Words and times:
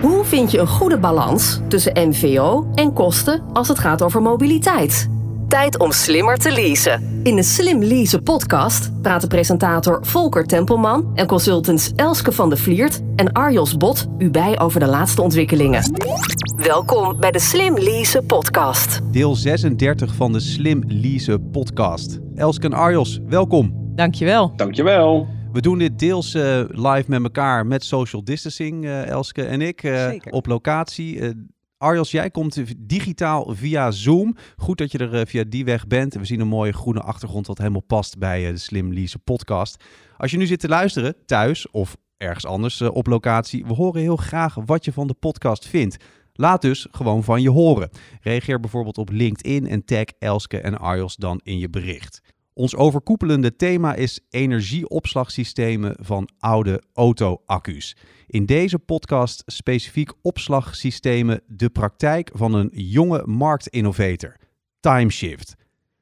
Hoe 0.00 0.24
vind 0.24 0.50
je 0.50 0.58
een 0.58 0.66
goede 0.66 0.98
balans 0.98 1.60
tussen 1.68 2.08
MVO 2.08 2.70
en 2.74 2.92
kosten 2.92 3.42
als 3.52 3.68
het 3.68 3.78
gaat 3.78 4.02
over 4.02 4.22
mobiliteit? 4.22 5.08
Tijd 5.48 5.78
om 5.78 5.92
slimmer 5.92 6.36
te 6.36 6.52
leasen. 6.52 7.20
In 7.22 7.36
de 7.36 7.42
Slim 7.42 7.82
Leasen 7.82 8.22
podcast 8.22 9.02
praten 9.02 9.28
presentator 9.28 10.06
Volker 10.06 10.44
Tempelman 10.44 11.10
en 11.14 11.26
consultants 11.26 11.92
Elske 11.96 12.32
van 12.32 12.50
de 12.50 12.56
Vliert 12.56 13.00
en 13.16 13.32
Arjos 13.32 13.76
Bot 13.76 14.06
u 14.18 14.30
bij 14.30 14.60
over 14.60 14.80
de 14.80 14.86
laatste 14.86 15.22
ontwikkelingen. 15.22 15.82
Welkom 16.56 17.20
bij 17.20 17.30
de 17.30 17.40
Slim 17.40 17.78
Leasen 17.78 18.26
podcast. 18.26 19.00
Deel 19.12 19.34
36 19.34 20.14
van 20.14 20.32
de 20.32 20.40
Slim 20.40 20.82
Leasen 20.86 21.50
podcast. 21.50 22.18
Elske 22.34 22.66
en 22.66 22.72
Arjos, 22.72 23.20
welkom. 23.28 23.72
Dankjewel. 23.94 24.52
Dankjewel. 24.56 25.37
We 25.58 25.64
doen 25.64 25.78
dit 25.78 25.98
deels 25.98 26.34
uh, 26.34 26.64
live 26.68 27.04
met 27.06 27.22
elkaar 27.22 27.66
met 27.66 27.84
social 27.84 28.24
distancing, 28.24 28.84
uh, 28.84 29.06
Elske 29.06 29.44
en 29.44 29.60
ik, 29.60 29.82
uh, 29.82 30.10
op 30.30 30.46
locatie. 30.46 31.34
Arjos, 31.78 32.10
jij 32.10 32.30
komt 32.30 32.62
digitaal 32.88 33.54
via 33.54 33.90
Zoom. 33.90 34.36
Goed 34.56 34.78
dat 34.78 34.92
je 34.92 34.98
er 34.98 35.26
via 35.26 35.44
die 35.48 35.64
weg 35.64 35.86
bent. 35.86 36.14
We 36.14 36.24
zien 36.24 36.40
een 36.40 36.48
mooie 36.48 36.72
groene 36.72 37.00
achtergrond 37.00 37.46
wat 37.46 37.58
helemaal 37.58 37.80
past 37.80 38.18
bij 38.18 38.52
de 38.52 38.58
Slim 38.58 38.92
Lease 38.92 39.18
podcast. 39.18 39.84
Als 40.16 40.30
je 40.30 40.36
nu 40.36 40.46
zit 40.46 40.60
te 40.60 40.68
luisteren, 40.68 41.14
thuis 41.26 41.70
of 41.70 41.96
ergens 42.16 42.46
anders 42.46 42.80
op 42.80 43.06
locatie, 43.06 43.66
we 43.66 43.74
horen 43.74 44.00
heel 44.00 44.16
graag 44.16 44.54
wat 44.54 44.84
je 44.84 44.92
van 44.92 45.06
de 45.06 45.14
podcast 45.14 45.66
vindt. 45.68 45.96
Laat 46.32 46.62
dus 46.62 46.86
gewoon 46.90 47.24
van 47.24 47.42
je 47.42 47.50
horen. 47.50 47.90
Reageer 48.20 48.60
bijvoorbeeld 48.60 48.98
op 48.98 49.10
LinkedIn 49.10 49.66
en 49.66 49.84
tag 49.84 50.04
Elske 50.18 50.60
en 50.60 50.78
Arjos 50.78 51.16
dan 51.16 51.40
in 51.42 51.58
je 51.58 51.70
bericht. 51.70 52.36
Ons 52.58 52.76
overkoepelende 52.76 53.56
thema 53.56 53.94
is 53.94 54.20
energieopslagsystemen 54.30 55.96
van 56.00 56.28
oude 56.38 56.82
auto-accu's. 56.92 57.96
In 58.26 58.46
deze 58.46 58.78
podcast 58.78 59.42
specifiek 59.46 60.12
opslagsystemen, 60.22 61.40
de 61.46 61.70
praktijk 61.70 62.30
van 62.34 62.54
een 62.54 62.70
jonge 62.72 63.22
marktinnovator, 63.26 64.36
Timeshift. 64.80 65.54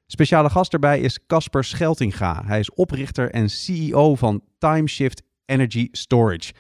Speciale 0.07 0.51
gast 0.51 0.73
erbij 0.73 1.01
is 1.01 1.27
Casper 1.27 1.65
Scheltinga. 1.65 2.43
Hij 2.45 2.59
is 2.59 2.71
oprichter 2.71 3.31
en 3.31 3.51
CEO 3.51 4.15
van 4.15 4.43
Timeshift 4.59 5.23
Energy 5.45 5.89
Storage. 5.93 6.53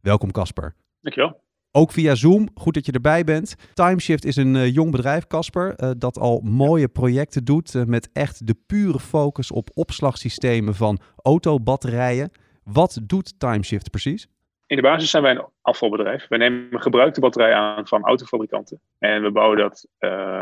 Welkom 0.00 0.30
Casper. 0.30 0.74
Dankjewel. 1.00 1.47
Ook 1.72 1.92
via 1.92 2.14
Zoom. 2.14 2.48
Goed 2.54 2.74
dat 2.74 2.86
je 2.86 2.92
erbij 2.92 3.24
bent. 3.24 3.54
Timeshift 3.74 4.24
is 4.24 4.36
een 4.36 4.54
uh, 4.54 4.74
jong 4.74 4.90
bedrijf, 4.90 5.26
Casper, 5.26 5.74
uh, 5.76 5.90
dat 5.98 6.18
al 6.18 6.40
mooie 6.40 6.88
projecten 6.88 7.44
doet 7.44 7.74
uh, 7.74 7.84
met 7.84 8.10
echt 8.12 8.46
de 8.46 8.56
pure 8.66 8.98
focus 8.98 9.50
op 9.50 9.70
opslagsystemen 9.74 10.74
van 10.74 10.98
autobatterijen. 11.22 12.30
Wat 12.64 13.00
doet 13.02 13.38
Timeshift 13.38 13.90
precies? 13.90 14.28
In 14.66 14.76
de 14.76 14.82
basis 14.82 15.10
zijn 15.10 15.22
wij 15.22 15.32
een 15.32 15.46
afvalbedrijf. 15.62 16.28
We 16.28 16.36
nemen 16.36 16.80
gebruikte 16.80 17.20
batterijen 17.20 17.56
aan 17.56 17.86
van 17.86 18.04
autofabrikanten. 18.04 18.80
En 18.98 19.22
we 19.22 19.30
bouwen 19.30 19.58
dat 19.58 19.86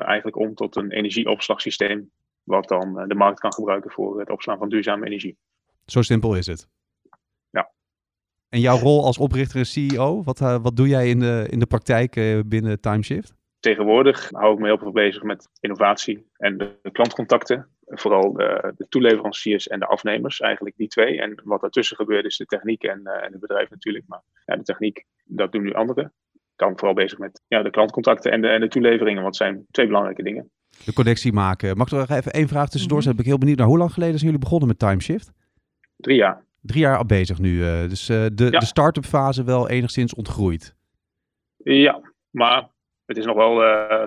eigenlijk 0.07 0.37
om 0.37 0.55
tot 0.55 0.77
een 0.77 0.91
energieopslagsysteem, 0.91 2.11
wat 2.43 2.69
dan 2.69 3.05
de 3.09 3.15
markt 3.15 3.41
kan 3.41 3.53
gebruiken 3.53 3.91
voor 3.91 4.19
het 4.19 4.31
opslaan 4.31 4.59
van 4.59 4.69
duurzame 4.69 5.07
energie. 5.07 5.37
Zo 5.85 6.03
simpel 6.03 6.37
is 6.37 6.47
het. 6.47 6.69
En 8.49 8.61
jouw 8.61 8.79
rol 8.79 9.05
als 9.05 9.19
oprichter 9.19 9.59
en 9.59 9.67
CEO, 9.67 10.23
wat, 10.23 10.41
uh, 10.41 10.57
wat 10.63 10.77
doe 10.77 10.89
jij 10.89 11.09
in 11.09 11.19
de, 11.19 11.47
in 11.51 11.59
de 11.59 11.67
praktijk 11.67 12.17
uh, 12.17 12.41
binnen 12.47 12.81
Timeshift? 12.81 13.35
Tegenwoordig 13.61 14.31
hou 14.31 14.53
ik 14.53 14.59
me 14.59 14.67
heel 14.67 14.79
veel 14.79 14.93
bezig 14.93 15.23
met 15.23 15.49
innovatie 15.61 16.27
en 16.37 16.59
de, 16.59 16.79
de 16.83 16.91
klantcontacten. 16.91 17.69
Vooral 17.87 18.33
de, 18.33 18.73
de, 18.77 18.89
toeleveranciers 18.89 19.69
en 19.69 19.79
de 19.79 19.87
afnemers, 19.87 20.41
eigenlijk 20.41 20.77
die 20.77 20.89
twee. 20.89 21.21
En 21.21 21.41
wat 21.45 21.61
daartussen 21.61 21.97
gebeurt 21.97 22.25
is 22.25 22.37
de 22.37 22.45
techniek 22.45 22.83
en, 22.83 23.01
uh, 23.05 23.25
en 23.25 23.33
het 23.33 23.41
bedrijf 23.41 23.71
natuurlijk. 23.71 24.05
Maar 24.09 24.23
ja, 24.45 24.57
de 24.57 24.63
techniek, 24.63 25.05
dat 25.25 25.53
doen 25.53 25.63
nu 25.63 25.73
anderen. 25.73 26.13
Ik 26.33 26.41
kan 26.57 26.79
vooral 26.79 26.95
bezig 26.95 27.19
met 27.19 27.43
ja, 27.49 27.63
de 27.63 27.71
klantcontacten 27.71 28.33
en 28.33 28.41
de, 28.41 28.49
en 28.49 28.61
de 28.61 28.69
toeleveringen, 28.69 29.23
want 29.23 29.39
het 29.39 29.49
zijn 29.49 29.67
twee 29.71 29.87
belangrijke 29.87 30.23
dingen. 30.23 30.51
De 30.85 30.93
connectie 30.93 31.33
maken. 31.33 31.77
Mag 31.77 31.87
ik 31.87 31.93
nog 31.93 32.09
even 32.09 32.33
één 32.33 32.49
vraag 32.49 32.69
tussendoor? 32.69 32.99
Mm 32.99 33.05
-hmm. 33.05 33.13
ben 33.13 33.25
ik 33.25 33.31
heel 33.31 33.39
benieuwd 33.39 33.59
naar 33.59 33.67
hoe 33.67 33.79
lang 33.79 33.93
geleden 33.93 34.19
zijn 34.19 34.31
jullie 34.31 34.45
begonnen 34.45 34.69
met 34.69 34.79
Timeshift? 34.79 35.33
Drie 35.97 36.17
jaar 36.17 36.46
drie 36.67 36.81
jaar 36.81 36.97
al 36.97 37.07
bezig 37.07 37.39
nu. 37.39 37.51
Uh, 37.51 37.89
dus 37.89 38.11
uh, 38.11 38.27
de, 38.33 38.45
ja. 38.45 38.59
de 38.59 38.67
start-up 38.67 39.05
fase 39.05 39.45
wel 39.45 39.69
enigszins 39.69 40.15
ontgroeid. 40.15 40.77
Ja, 41.57 42.13
maar 42.31 42.69
het 43.05 43.17
is 43.17 43.25
nog 43.25 43.37
wel, 43.37 43.63
uh, 43.63 44.07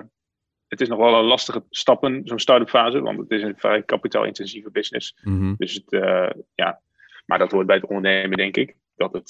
het 0.68 0.80
is 0.80 0.88
nog 0.88 0.98
wel 0.98 1.18
een 1.18 1.24
lastige 1.24 1.64
stappen, 1.70 2.20
zo'n 2.24 2.38
start-up 2.38 2.68
fase. 2.68 3.00
Want 3.00 3.18
het 3.18 3.30
is 3.30 3.42
een 3.42 3.56
vrij 3.56 3.82
kapitaalintensieve 3.82 4.70
business. 4.70 5.16
Mm 5.22 5.38
-hmm. 5.38 5.54
Dus 5.58 5.74
het, 5.74 6.02
ja, 6.54 6.80
maar 7.26 7.38
dat 7.38 7.50
hoort 7.50 7.66
bij 7.66 7.76
het 7.76 7.86
ondernemen, 7.86 8.36
denk 8.36 8.56
ik. 8.56 8.76
Dat 8.96 9.12
het 9.12 9.28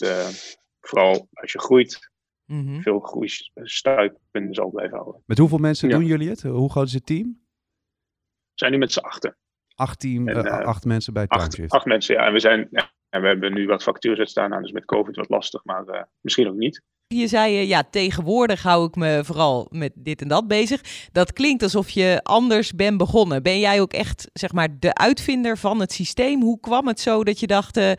vooral 0.81 1.29
als 1.33 1.53
je 1.53 1.59
groeit, 1.59 2.11
mm 2.47 2.67
-hmm. 2.67 2.83
veel 2.83 3.01
groeistuipen 3.01 4.55
zal 4.55 4.71
blijven 4.71 4.97
houden. 4.97 5.23
Met 5.27 5.39
hoeveel 5.39 5.59
mensen 5.59 5.89
ja. 5.89 5.97
doen 5.97 6.07
jullie 6.07 6.29
het? 6.29 6.43
Hoe 6.43 6.71
groot 6.71 6.87
is 6.87 6.93
het 6.93 7.07
team? 7.07 7.27
We 7.27 8.67
zijn 8.67 8.73
nu 8.73 8.79
met 8.79 8.93
z'n 8.93 8.99
achten. 8.99 9.37
Acht, 9.75 10.01
team, 10.01 10.29
en, 10.29 10.65
acht 10.65 10.85
mensen 10.85 11.13
bij 11.13 11.27
Timeshift? 11.27 11.61
Acht, 11.61 11.73
acht 11.73 11.85
mensen, 11.85 12.15
ja. 12.15 12.27
En 12.27 12.33
we 12.33 12.41
zijn... 12.41 12.69
Ja, 12.71 12.90
en 13.11 13.21
we 13.21 13.27
hebben 13.27 13.55
nu 13.55 13.67
wat 13.67 13.83
factures 13.83 14.31
staan, 14.31 14.51
nou, 14.51 14.63
dus 14.63 14.73
met 14.73 14.85
COVID 14.85 15.17
wat 15.17 15.29
lastig, 15.29 15.65
maar 15.65 15.85
uh, 15.87 16.03
misschien 16.21 16.49
ook 16.49 16.57
niet. 16.57 16.83
Je 17.07 17.27
zei, 17.27 17.61
uh, 17.61 17.69
ja, 17.69 17.83
tegenwoordig 17.83 18.63
hou 18.63 18.87
ik 18.87 18.95
me 18.95 19.25
vooral 19.25 19.67
met 19.71 19.93
dit 19.95 20.23
en 20.23 20.29
dat 20.29 20.49
bezig. 20.49 21.09
Dat 21.13 21.33
klinkt 21.33 21.63
alsof 21.63 21.91
je 21.91 22.21
anders 22.23 22.75
bent 22.75 22.99
begonnen. 22.99 23.43
Ben 23.43 23.59
jij 23.59 23.81
ook 23.81 23.93
echt, 23.93 24.31
zeg 24.33 24.53
maar, 24.53 24.69
de 24.79 24.95
uitvinder 24.95 25.59
van 25.59 25.81
het 25.81 25.93
systeem? 25.93 26.43
Hoe 26.43 26.61
kwam 26.61 26.87
het 26.87 27.01
zo 27.01 27.25
dat 27.25 27.41
je 27.41 27.47
dacht, 27.47 27.77
uh, 27.77 27.91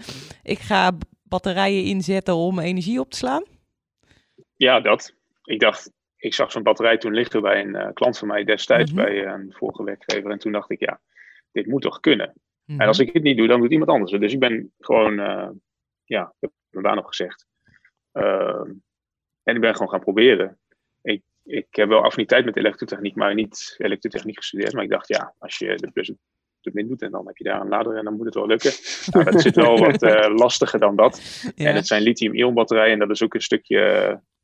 ik 0.43 0.59
ga 0.59 0.91
batterijen 1.23 1.83
inzetten 1.83 2.35
om 2.35 2.59
energie 2.59 2.99
op 2.99 3.09
te 3.09 3.17
slaan? 3.17 3.43
Ja, 4.55 4.79
dat. 4.79 5.13
Ik 5.43 5.59
dacht, 5.59 5.91
ik 6.17 6.33
zag 6.33 6.51
zo'n 6.51 6.63
batterij 6.63 6.97
toen 6.97 7.13
liggen 7.13 7.41
bij 7.41 7.61
een 7.61 7.93
klant 7.93 8.17
van 8.17 8.27
mij 8.27 8.43
destijds, 8.43 8.91
mm 8.91 8.97
-hmm. 8.97 9.05
bij 9.05 9.25
een 9.25 9.53
vorige 9.57 9.83
werkgever. 9.83 10.31
En 10.31 10.39
toen 10.39 10.51
dacht 10.51 10.71
ik, 10.71 10.79
ja, 10.79 10.99
dit 11.51 11.65
moet 11.65 11.81
toch 11.81 11.99
kunnen? 11.99 12.33
En 12.77 12.87
als 12.87 12.99
ik 12.99 13.13
het 13.13 13.23
niet 13.23 13.37
doe, 13.37 13.47
dan 13.47 13.59
doet 13.61 13.71
iemand 13.71 13.89
anders. 13.89 14.11
Dus 14.11 14.33
ik 14.33 14.39
ben 14.39 14.73
gewoon, 14.79 15.19
uh, 15.19 15.49
ja, 16.03 16.23
ik 16.23 16.37
heb 16.39 16.51
mijn 16.69 16.83
baan 16.83 16.97
opgezegd. 16.97 17.45
Uh, 18.13 18.61
en 19.43 19.55
ik 19.55 19.61
ben 19.61 19.73
gewoon 19.73 19.89
gaan 19.89 19.99
proberen. 19.99 20.59
Ik, 21.01 21.23
ik 21.43 21.67
heb 21.69 21.89
wel 21.89 22.03
affiniteit 22.03 22.45
met 22.45 22.57
elektrotechniek, 22.57 23.15
maar 23.15 23.33
niet 23.33 23.75
elektrotechniek 23.77 24.37
gestudeerd. 24.37 24.73
Maar 24.73 24.83
ik 24.83 24.89
dacht, 24.89 25.07
ja, 25.07 25.35
als 25.37 25.57
je 25.57 25.75
de 25.75 25.91
plus 25.91 26.13
de 26.61 26.71
min 26.73 26.87
doet 26.87 27.01
en 27.01 27.11
dan 27.11 27.27
heb 27.27 27.37
je 27.37 27.43
daar 27.43 27.61
een 27.61 27.67
lader 27.67 27.97
en 27.97 28.03
dan 28.03 28.15
moet 28.15 28.25
het 28.25 28.35
wel 28.35 28.47
lukken. 28.47 28.71
Nou, 29.11 29.31
dat 29.31 29.41
zit 29.41 29.55
wel 29.55 29.77
wat 29.77 30.03
uh, 30.03 30.35
lastiger 30.35 30.79
dan 30.79 30.95
dat. 30.95 31.41
Ja. 31.55 31.69
En 31.69 31.75
het 31.75 31.87
zijn 31.87 32.01
lithium-ion 32.01 32.53
batterijen 32.53 32.93
en 32.93 32.99
dat 32.99 33.09
is 33.09 33.23
ook 33.23 33.33
een 33.33 33.41
stukje, 33.41 33.79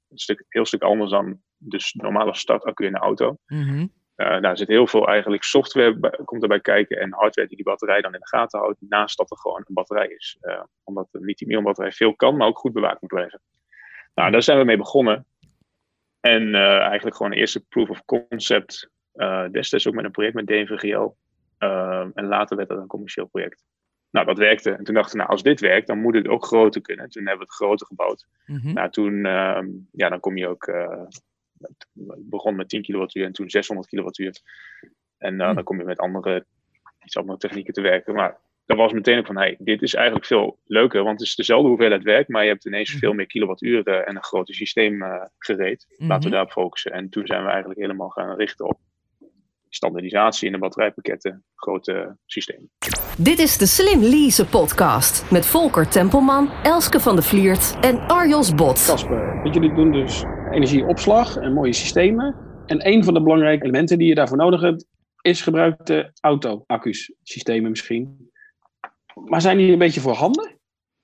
een 0.09 0.17
stuk, 0.17 0.45
heel 0.47 0.65
stuk 0.65 0.81
anders 0.81 1.11
dan 1.11 1.41
de 1.57 1.91
normale 1.94 2.35
startaccu 2.35 2.85
in 2.85 2.91
de 2.91 2.97
auto. 2.97 3.38
Mm 3.45 3.61
-hmm. 3.67 3.94
Uh, 4.17 4.41
daar 4.41 4.57
zit 4.57 4.67
heel 4.67 4.88
veel 4.88 5.07
eigenlijk 5.07 5.44
software 5.44 5.95
bij, 5.95 6.19
komt 6.25 6.41
erbij 6.41 6.59
kijken 6.59 7.00
en 7.00 7.13
hardware 7.13 7.47
die 7.47 7.57
die 7.57 7.66
batterij 7.66 8.01
dan 8.01 8.13
in 8.13 8.19
de 8.19 8.28
gaten 8.28 8.59
houdt, 8.59 8.81
naast 8.81 9.17
dat 9.17 9.31
er 9.31 9.38
gewoon 9.38 9.63
een 9.67 9.73
batterij 9.73 10.07
is. 10.07 10.38
Uh, 10.41 10.63
omdat 10.83 11.07
een 11.11 11.25
lithium-ion 11.25 11.63
batterij 11.63 11.91
veel 11.91 12.16
kan, 12.16 12.38
maar 12.38 12.47
ook 12.47 12.57
goed 12.57 12.73
bewaakt 12.73 13.01
moet 13.01 13.09
blijven. 13.09 13.41
Nou, 14.13 14.31
daar 14.31 14.44
zijn 14.44 14.57
we 14.57 14.63
mee 14.63 14.77
begonnen. 14.77 15.25
En 16.19 16.41
uh, 16.47 16.77
eigenlijk 16.77 17.16
gewoon 17.16 17.31
een 17.31 17.38
eerste 17.38 17.66
proof 17.66 17.89
of 17.89 18.06
concept, 18.06 18.89
destijds 19.51 19.88
ook 19.88 19.94
met 19.94 20.06
een 20.06 20.11
project 20.11 20.35
met 20.35 20.47
DNVGL. 20.47 21.07
en 22.13 22.27
later 22.27 22.57
werd 22.57 22.69
dat 22.69 22.77
een 22.77 22.88
commercieel 22.88 23.25
project. 23.25 23.63
Nou, 24.09 24.25
dat 24.25 24.38
werkte. 24.38 24.72
En 24.72 24.83
toen 24.83 24.95
dachten 24.95 25.11
we, 25.11 25.17
nou, 25.17 25.29
als 25.29 25.44
dit 25.44 25.59
werkt, 25.59 25.88
dan 25.88 26.01
moet 26.01 26.16
het 26.16 26.27
ook 26.27 26.45
groter 26.45 26.81
kunnen. 26.81 27.09
Toen 27.09 27.27
hebben 27.27 27.47
we 27.47 27.53
het 27.53 27.61
groter 27.61 27.88
gebouwd. 27.88 28.27
Mm 28.45 28.59
-hmm. 28.59 28.73
Nou, 28.73 28.89
toen, 28.89 29.23
ja, 29.91 30.09
dan 30.09 30.19
kom 30.19 30.38
je 30.38 30.47
ook 30.47 30.66
ik 31.59 32.29
begon 32.29 32.56
met 32.56 32.69
10 32.69 32.81
kilowattuur 32.81 33.25
en 33.25 33.31
toen 33.31 33.50
600 33.50 33.88
kilowattuur. 33.88 34.41
En 35.18 35.34
uh, 35.34 35.56
dan 35.56 35.63
kom 35.63 35.78
je 35.78 35.84
met 35.84 35.97
andere, 35.97 36.45
iets 37.03 37.18
andere 37.18 37.38
technieken 37.38 37.73
te 37.73 37.81
werken. 37.81 38.13
Maar 38.13 38.38
dat 38.66 38.78
was 38.78 38.94
meteen 38.94 39.18
ook 39.18 39.25
van, 39.25 39.38
hey, 39.38 39.56
dit 39.59 39.81
is 39.81 39.94
eigenlijk 39.94 40.25
veel 40.25 40.59
leuker, 40.66 41.03
want 41.03 41.19
het 41.19 41.28
is 41.28 41.35
dezelfde 41.35 41.68
hoeveelheid 41.68 42.03
werk, 42.03 42.28
maar 42.28 42.44
je 42.44 42.50
hebt 42.50 42.66
ineens 42.66 42.91
veel 42.91 43.13
meer 43.13 43.28
kilowattuur 43.28 43.88
en 43.88 44.16
een 44.16 44.23
groter 44.23 44.56
systeem 44.56 45.01
uh, 45.01 45.24
gereed. 45.38 45.95
Laten 45.98 46.24
we 46.24 46.30
daarop 46.30 46.51
focussen. 46.51 46.92
En 46.92 47.09
toen 47.09 47.27
zijn 47.27 47.44
we 47.44 47.50
eigenlijk 47.50 47.80
helemaal 47.80 48.10
gaan 48.10 48.36
richten 48.36 48.65
op 48.65 48.80
standaardisatie 49.69 50.45
in 50.45 50.51
de 50.51 50.57
batterijpakketten, 50.57 51.44
grote 51.56 52.18
systemen. 52.25 52.69
Dit 53.18 53.39
is 53.39 53.57
de 53.57 53.65
Slim 53.65 54.01
Lease 54.01 54.45
podcast 54.45 55.31
met 55.31 55.45
Volker 55.45 55.88
Tempelman, 55.89 56.51
Elske 56.63 57.00
van 57.00 57.15
de 57.15 57.21
Vliert 57.21 57.77
en 57.81 58.00
Arjos 58.07 58.56
Bot. 58.56 58.86
Casper, 58.86 59.42
weet 59.44 59.53
jullie 59.53 59.74
doen 59.74 59.92
dus 59.92 60.24
energieopslag 60.51 61.38
en 61.38 61.53
mooie 61.53 61.73
systemen. 61.73 62.35
En 62.65 62.88
een 62.88 63.03
van 63.03 63.13
de 63.13 63.21
belangrijke 63.21 63.63
elementen 63.63 63.97
die 63.97 64.07
je 64.07 64.15
daarvoor 64.15 64.38
nodig 64.38 64.61
hebt, 64.61 64.85
is 65.21 65.41
gebruikte 65.41 66.11
auto-accu's, 66.21 67.13
systemen 67.23 67.69
misschien. 67.69 68.31
Maar 69.25 69.41
zijn 69.41 69.57
die 69.57 69.71
een 69.71 69.77
beetje 69.77 70.01
voorhanden? 70.01 70.55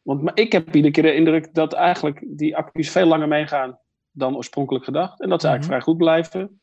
Want 0.01 0.31
ik 0.40 0.51
heb 0.51 0.75
iedere 0.75 0.94
keer 0.94 1.04
de 1.04 1.16
indruk 1.16 1.54
dat 1.54 1.74
eigenlijk 1.74 2.24
die 2.28 2.57
accu's 2.57 2.90
veel 2.90 3.06
langer 3.06 3.28
meegaan 3.28 3.80
dan 4.12 4.36
oorspronkelijk 4.36 4.86
gedacht. 4.86 5.22
En 5.22 5.30
dat 5.30 5.42
ze 5.42 5.48
eigenlijk 5.48 5.75
vrij 5.75 5.94
goed 5.94 6.04
blijven. 6.04 6.62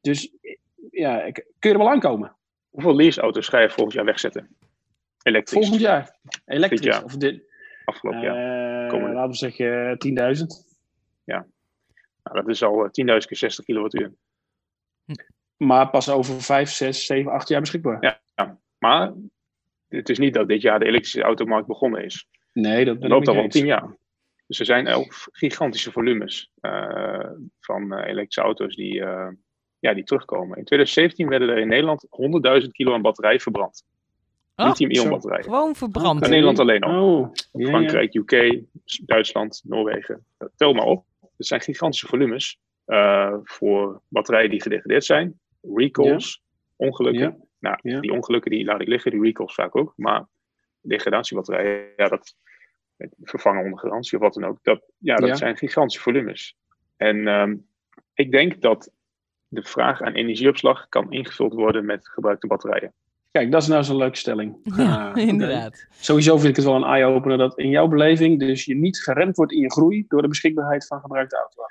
Dus 0.00 0.32
ja, 0.90 1.30
kun 1.30 1.44
je 1.58 1.68
er 1.68 1.78
wel 1.78 1.90
aankomen? 1.90 2.36
Hoeveel 2.70 2.94
leaseauto's 2.96 3.48
ga 3.48 3.58
je 3.60 3.70
volgend 3.70 3.94
jaar 3.94 4.04
wegzetten? 4.04 4.56
Elektrisch. 5.22 5.58
Volgend 5.58 5.80
jaar. 5.80 6.16
Elektrisch. 6.44 6.80
Dit 6.80 6.92
jaar. 6.92 7.04
Of 7.04 7.16
dit, 7.16 7.42
Afgelopen 7.84 8.20
jaar. 8.20 8.82
uh, 8.84 8.90
Komende. 8.90 9.14
laten 9.14 9.30
we 9.30 9.36
zeggen 9.36 9.98
10.000. 10.38 10.70
Nou, 11.24 11.44
Nou, 12.22 12.36
dat 12.36 12.48
is 12.48 12.62
al 12.62 12.84
10.000 12.84 12.90
keer 12.92 13.36
60 13.36 13.64
kilowattuur. 13.64 14.12
Maar 15.56 15.90
pas 15.90 16.08
over 16.08 16.42
5, 16.42 16.70
6, 16.70 17.06
7, 17.06 17.32
8 17.32 17.48
jaar 17.48 17.60
beschikbaar. 17.60 18.20
Ja, 18.34 18.58
maar 18.78 19.12
het 19.88 20.08
is 20.08 20.18
niet 20.18 20.34
dat 20.34 20.48
dit 20.48 20.62
jaar 20.62 20.78
de 20.78 20.86
elektrische 20.86 21.22
automarkt 21.22 21.66
begonnen 21.66 22.04
is. 22.04 22.28
Nee, 22.52 22.84
dat 22.84 23.08
loopt 23.08 23.28
al 23.28 23.34
wel 23.34 23.48
10 23.48 23.66
jaar. 23.66 23.96
Dus 24.46 24.58
er 24.58 24.66
zijn 24.66 24.88
ook 24.88 25.14
gigantische 25.32 25.92
volumes 25.92 26.50
uh, 26.60 27.30
van 27.60 27.92
uh, 27.92 28.06
elektrische 28.06 28.40
auto's 28.40 28.76
die, 28.76 28.94
uh, 28.94 29.28
ja, 29.78 29.94
die 29.94 30.04
terugkomen. 30.04 30.58
In 30.58 30.64
2017 30.64 31.28
werden 31.28 31.48
er 31.48 31.58
in 31.58 31.68
Nederland 31.68 32.06
100.000 32.62 32.68
kilo 32.68 32.94
aan 32.94 33.02
batterij 33.02 33.40
verbrand. 33.40 33.84
Oh, 34.56 34.66
Lithium-ion 34.66 35.08
batterijen. 35.08 35.44
Gewoon 35.44 35.74
verbrand. 35.74 36.24
In 36.24 36.30
Nederland 36.30 36.58
alleen 36.58 36.82
al. 36.82 37.18
Oh, 37.18 37.32
Frankrijk, 37.66 38.14
UK, 38.14 38.62
Duitsland, 39.04 39.62
Noorwegen. 39.64 40.26
Tel 40.56 40.72
maar 40.72 40.86
op. 40.86 41.04
Het 41.42 41.50
zijn 41.50 41.60
gigantische 41.60 42.06
volumes 42.06 42.58
voor 43.42 44.02
batterijen 44.08 44.50
die 44.50 44.62
gedegradeerd 44.62 45.04
zijn. 45.04 45.40
Recalls, 45.60 46.42
ongelukken. 46.76 47.48
Nou, 47.58 48.00
die 48.00 48.12
ongelukken 48.12 48.50
die 48.50 48.64
laat 48.64 48.80
ik 48.80 48.88
liggen, 48.88 49.10
die 49.10 49.22
recalls 49.22 49.54
vaak 49.54 49.76
ook. 49.76 49.92
Maar 49.96 50.26
degradatiebatterijen, 50.80 51.92
ja, 51.96 52.08
dat 52.08 52.36
vervangen 53.22 53.64
onder 53.64 53.78
garantie 53.78 54.18
of 54.18 54.24
wat 54.24 54.34
dan 54.34 54.44
ook. 54.44 54.58
Dat, 54.62 54.82
ja, 54.98 55.16
dat 55.16 55.38
zijn 55.38 55.56
gigantische 55.56 56.02
volumes. 56.02 56.56
En 56.96 57.26
um, 57.26 57.66
ik 58.14 58.30
denk 58.30 58.60
dat 58.60 58.92
de 59.48 59.62
vraag 59.62 60.00
aan 60.00 60.14
energieopslag 60.14 60.88
kan 60.88 61.12
ingevuld 61.12 61.52
worden 61.52 61.84
met 61.84 62.08
gebruikte 62.08 62.46
batterijen. 62.46 62.92
Kijk, 63.32 63.50
dat 63.52 63.62
is 63.62 63.68
nou 63.68 63.84
zo'n 63.84 63.96
leuke 63.96 64.16
stelling. 64.16 64.56
Ja, 64.76 65.10
ah, 65.10 65.16
inderdaad. 65.16 65.86
Sowieso 66.00 66.36
vind 66.36 66.48
ik 66.48 66.56
het 66.56 66.64
wel 66.64 66.74
een 66.74 66.84
eye-opener 66.84 67.38
dat 67.38 67.58
in 67.58 67.68
jouw 67.68 67.88
beleving 67.88 68.38
dus 68.38 68.64
je 68.64 68.74
niet 68.74 69.02
geremd 69.02 69.36
wordt 69.36 69.52
in 69.52 69.60
je 69.60 69.70
groei 69.70 70.04
door 70.08 70.22
de 70.22 70.28
beschikbaarheid 70.28 70.86
van 70.86 71.00
gebruikte 71.00 71.36
auto's. 71.36 71.62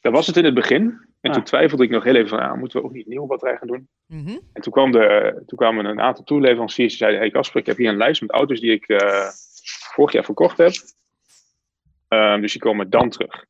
Dat 0.00 0.12
was 0.12 0.26
het 0.26 0.36
in 0.36 0.44
het 0.44 0.54
begin. 0.54 0.82
En 1.20 1.30
ah. 1.30 1.32
toen 1.32 1.44
twijfelde 1.44 1.84
ik 1.84 1.90
nog 1.90 2.04
heel 2.04 2.14
even 2.14 2.28
van, 2.28 2.38
ah, 2.38 2.58
moeten 2.58 2.80
we 2.80 2.86
ook 2.86 2.92
niet 2.92 3.06
nieuwe 3.06 3.26
batterijen 3.26 3.58
gaan 3.58 3.68
doen? 3.68 3.88
Mm 4.06 4.26
-hmm. 4.26 4.40
En 4.52 4.62
toen, 4.62 4.72
kwam 4.72 4.92
de, 4.92 5.32
toen 5.46 5.58
kwamen 5.58 5.84
een 5.84 6.00
aantal 6.00 6.24
toeleveranciers 6.24 6.88
die 6.88 6.98
zeiden, 6.98 7.20
hey 7.20 7.30
Casper, 7.30 7.60
ik 7.60 7.66
heb 7.66 7.76
hier 7.76 7.88
een 7.88 7.96
lijst 7.96 8.20
met 8.20 8.30
auto's 8.30 8.60
die 8.60 8.72
ik 8.72 8.88
uh, 8.88 9.28
vorig 9.94 10.12
jaar 10.12 10.24
verkocht 10.24 10.58
heb. 10.58 10.72
Um, 12.08 12.40
dus 12.40 12.52
die 12.52 12.60
komen 12.60 12.90
dan 12.90 13.10
terug. 13.10 13.44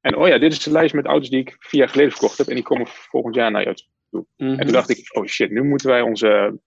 En 0.00 0.16
oh 0.16 0.28
ja, 0.28 0.38
dit 0.38 0.52
is 0.52 0.62
de 0.62 0.70
lijst 0.70 0.94
met 0.94 1.06
auto's 1.06 1.30
die 1.30 1.40
ik 1.40 1.56
vier 1.58 1.80
jaar 1.80 1.88
geleden 1.88 2.12
verkocht 2.12 2.38
heb 2.38 2.46
en 2.46 2.54
die 2.54 2.64
komen 2.64 2.86
volgend 2.86 3.34
jaar 3.34 3.50
naar 3.50 3.62
jou 3.62 3.74
toe. 3.74 3.86
Mm 4.10 4.26
-hmm. 4.36 4.58
En 4.58 4.64
toen 4.64 4.74
dacht 4.74 4.90
ik, 4.90 5.16
oh 5.16 5.26
shit, 5.26 5.50
nu 5.50 5.62
moeten 5.62 5.88
wij 5.88 6.00
onze 6.00 6.50
uh, 6.52 6.58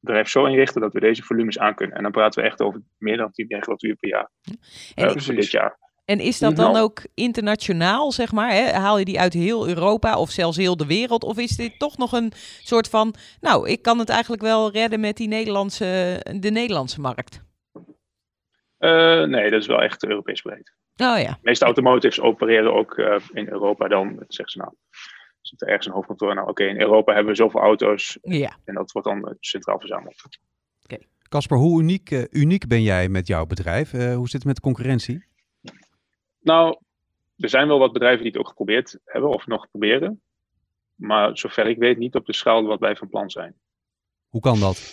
bedrijf 0.00 0.28
zo 0.28 0.44
inrichten 0.44 0.80
dat 0.80 0.92
we 0.92 1.00
deze 1.00 1.22
volumes 1.22 1.58
aan 1.58 1.74
kunnen. 1.74 1.96
En 1.96 2.02
dan 2.02 2.12
praten 2.12 2.42
we 2.42 2.48
echt 2.48 2.60
over 2.60 2.80
meer 2.98 3.16
dan 3.16 3.32
10 3.32 3.46
megawattuur 3.48 3.96
per 3.96 4.08
jaar. 4.08 4.30
En 4.94 5.04
uh, 5.04 5.16
voor 5.16 5.34
dit 5.34 5.50
jaar. 5.50 5.78
En 6.04 6.20
is 6.20 6.38
dat 6.38 6.56
dan 6.56 6.76
ook 6.76 7.02
internationaal, 7.14 8.12
zeg 8.12 8.32
maar? 8.32 8.50
Hè? 8.50 8.72
Haal 8.72 8.98
je 8.98 9.04
die 9.04 9.20
uit 9.20 9.32
heel 9.32 9.68
Europa 9.68 10.18
of 10.18 10.30
zelfs 10.30 10.56
heel 10.56 10.76
de 10.76 10.86
wereld? 10.86 11.24
Of 11.24 11.38
is 11.38 11.56
dit 11.56 11.78
toch 11.78 11.98
nog 11.98 12.12
een 12.12 12.32
soort 12.62 12.88
van, 12.88 13.14
nou, 13.40 13.68
ik 13.68 13.82
kan 13.82 13.98
het 13.98 14.08
eigenlijk 14.08 14.42
wel 14.42 14.70
redden 14.70 15.00
met 15.00 15.16
die 15.16 15.28
Nederlandse, 15.28 16.20
de 16.40 16.50
Nederlandse 16.50 17.00
markt? 17.00 17.42
Uh, 18.78 19.24
nee, 19.24 19.50
dat 19.50 19.60
is 19.60 19.66
wel 19.66 19.82
echt 19.82 20.04
Europees 20.04 20.40
breed. 20.40 20.74
Oh 20.96 21.18
ja. 21.18 21.30
De 21.30 21.38
meeste 21.42 21.64
automotives 21.64 22.20
opereren 22.20 22.74
ook 22.74 22.96
uh, 22.96 23.16
in 23.32 23.48
Europa 23.48 23.88
dan, 23.88 24.24
zeggen 24.28 24.48
ze 24.48 24.58
nou. 24.58 24.72
Zit 25.46 25.62
er 25.62 25.68
ergens 25.68 25.86
een 25.86 25.92
hoofdkantoor? 25.92 26.34
Nou, 26.34 26.48
oké, 26.48 26.62
okay, 26.62 26.74
in 26.74 26.80
Europa 26.80 27.12
hebben 27.12 27.32
we 27.32 27.38
zoveel 27.38 27.60
auto's. 27.60 28.18
Ja. 28.22 28.56
En 28.64 28.74
dat 28.74 28.92
wordt 28.92 29.08
dan 29.08 29.36
centraal 29.40 29.78
verzameld. 29.78 30.22
Casper, 31.28 31.56
okay. 31.56 31.68
hoe 31.68 31.82
uniek, 31.82 32.10
uh, 32.10 32.24
uniek 32.30 32.68
ben 32.68 32.82
jij 32.82 33.08
met 33.08 33.26
jouw 33.26 33.46
bedrijf? 33.46 33.90
hoe 33.90 34.28
zit 34.28 34.32
het 34.32 34.44
met 34.44 34.54
de 34.54 34.60
concurrentie? 34.60 35.26
Nou, 36.40 36.78
er 37.36 37.48
zijn 37.48 37.68
wel 37.68 37.78
wat 37.78 37.92
bedrijven 37.92 38.22
die 38.22 38.32
het 38.32 38.40
ook 38.40 38.48
geprobeerd 38.48 38.98
hebben 39.04 39.30
of 39.30 39.46
nog 39.46 39.70
proberen. 39.70 40.20
Maar 40.94 41.38
zover 41.38 41.66
ik 41.66 41.78
weet, 41.78 41.98
niet 41.98 42.14
op 42.14 42.26
de 42.26 42.32
schaal 42.32 42.64
wat 42.64 42.80
wij 42.80 42.96
van 42.96 43.08
plan 43.08 43.30
zijn. 43.30 43.54
Hoe 44.28 44.40
kan 44.40 44.60
dat? 44.60 44.92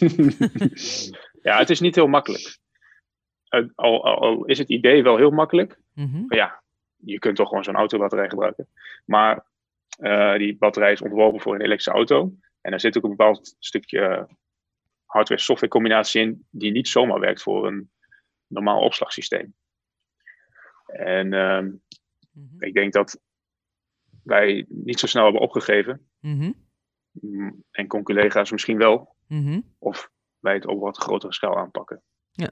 ja, 1.48 1.58
het 1.58 1.70
is 1.70 1.80
niet 1.80 1.96
heel 1.96 2.08
makkelijk. 2.08 2.58
Al, 3.50 3.70
al, 3.76 4.04
al 4.04 4.46
is 4.46 4.58
het 4.58 4.70
idee 4.70 5.04
wel 5.04 5.18
heel 5.18 5.32
makkelijk. 5.32 5.80
Mm 5.94 6.12
-hmm. 6.12 6.26
Maar 6.28 6.38
ja, 6.38 6.62
je 6.98 7.20
kunt 7.20 7.36
toch 7.36 7.48
gewoon 7.48 7.64
zo'n 7.64 7.76
autobatterij 7.76 8.30
gebruiken. 8.30 8.68
Maar 9.06 9.46
uh, 10.00 10.38
die 10.38 10.58
batterij 10.58 10.92
is 10.92 11.02
ontworpen 11.02 11.42
voor 11.42 11.54
een 11.56 11.62
elektrische 11.62 11.92
auto. 11.92 12.34
En 12.62 12.72
daar 12.72 12.80
zit 12.80 12.98
ook 12.98 13.04
een 13.04 13.10
bepaald 13.10 13.56
stukje 13.60 14.28
hardware-software 15.06 15.72
combinatie 15.72 16.22
in, 16.22 16.48
die 16.50 16.72
niet 16.72 16.88
zomaar 16.88 17.20
werkt 17.20 17.42
voor 17.42 17.68
een 17.68 17.92
normaal 18.48 18.82
opslagsysteem. 18.82 19.56
En 20.86 21.34
um, 21.34 21.82
Mhm. 22.32 22.64
ik 22.64 22.74
denk 22.74 22.94
dat 22.94 23.22
wij 24.24 24.66
niet 24.70 25.00
zo 25.00 25.08
snel 25.08 25.24
hebben 25.24 25.42
opgegeven. 25.42 26.10
Mm 26.20 26.40
-hmm. 26.40 27.64
En 27.72 27.88
conculega's 27.88 28.52
misschien 28.52 28.78
wel. 28.78 29.16
Mm 29.28 29.44
-hmm. 29.46 29.76
Of 29.78 30.12
wij 30.40 30.54
het 30.54 30.66
op 30.66 30.80
wat 30.80 30.98
grotere 30.98 31.34
schaal 31.34 31.58
aanpakken. 31.58 32.04
Ja. 32.34 32.50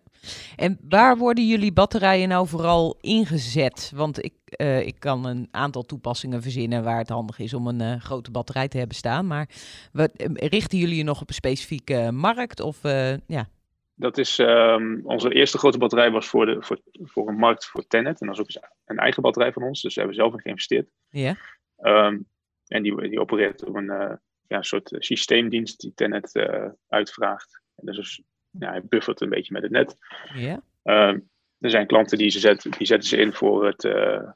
En 0.55 0.77
waar 0.89 1.17
worden 1.17 1.47
jullie 1.47 1.73
batterijen 1.73 2.29
nou 2.29 2.47
vooral 2.47 2.97
ingezet? 3.01 3.91
Want 3.95 4.23
ik, 4.23 4.33
uh, 4.57 4.85
ik 4.87 4.95
kan 4.99 5.25
een 5.25 5.47
aantal 5.51 5.83
toepassingen 5.83 6.41
verzinnen 6.41 6.83
waar 6.83 6.97
het 6.97 7.09
handig 7.09 7.39
is 7.39 7.53
om 7.53 7.67
een 7.67 7.81
uh, 7.81 8.01
grote 8.01 8.31
batterij 8.31 8.67
te 8.67 8.77
hebben 8.77 8.95
staan. 8.95 9.27
Maar 9.27 9.49
wat, 9.91 10.11
richten 10.33 10.77
jullie 10.77 10.95
je 10.95 11.03
nog 11.03 11.21
op 11.21 11.27
een 11.27 11.33
specifieke 11.33 12.11
markt? 12.11 12.59
Of, 12.59 12.83
uh, 12.83 13.17
ja. 13.17 13.49
Dat 13.93 14.17
is 14.17 14.37
um, 14.37 15.01
onze 15.03 15.33
eerste 15.33 15.57
grote 15.57 15.77
batterij 15.77 16.11
was 16.11 16.27
voor, 16.27 16.45
de, 16.45 16.57
voor, 16.59 16.79
voor 16.91 17.27
een 17.27 17.37
markt 17.37 17.65
voor 17.65 17.87
Tenet. 17.87 18.21
En 18.21 18.27
dat 18.27 18.39
is 18.39 18.41
ook 18.41 18.63
een 18.85 18.97
eigen 18.97 19.21
batterij 19.21 19.53
van 19.53 19.63
ons, 19.63 19.81
dus 19.81 19.93
daar 19.93 20.05
hebben 20.05 20.23
we 20.23 20.29
zelf 20.29 20.37
in 20.37 20.45
geïnvesteerd. 20.45 20.89
Ja. 21.09 21.37
Um, 21.77 22.27
en 22.67 22.83
die, 22.83 23.09
die 23.09 23.19
opereert 23.19 23.65
op 23.65 23.75
een 23.75 24.19
ja, 24.47 24.61
soort 24.61 24.91
systeemdienst 24.97 25.79
die 25.79 25.93
Tenet 25.93 26.49
uitvraagt. 26.87 27.61
En 27.75 27.85
dat 27.85 27.97
is 27.97 27.99
dus 27.99 28.23
ja, 28.51 28.69
hij 28.69 28.83
buffert 28.83 29.21
een 29.21 29.29
beetje 29.29 29.53
met 29.53 29.61
het 29.61 29.71
net. 29.71 29.97
Ja. 30.33 30.61
Uh, 30.83 31.19
er 31.59 31.69
zijn 31.69 31.87
klanten 31.87 32.17
die, 32.17 32.29
ze 32.29 32.39
zetten, 32.39 32.71
die 32.71 32.87
zetten 32.87 33.09
ze 33.09 33.17
in 33.17 33.33
voor 33.33 33.65
het, 33.65 33.83
uh, 33.83 34.31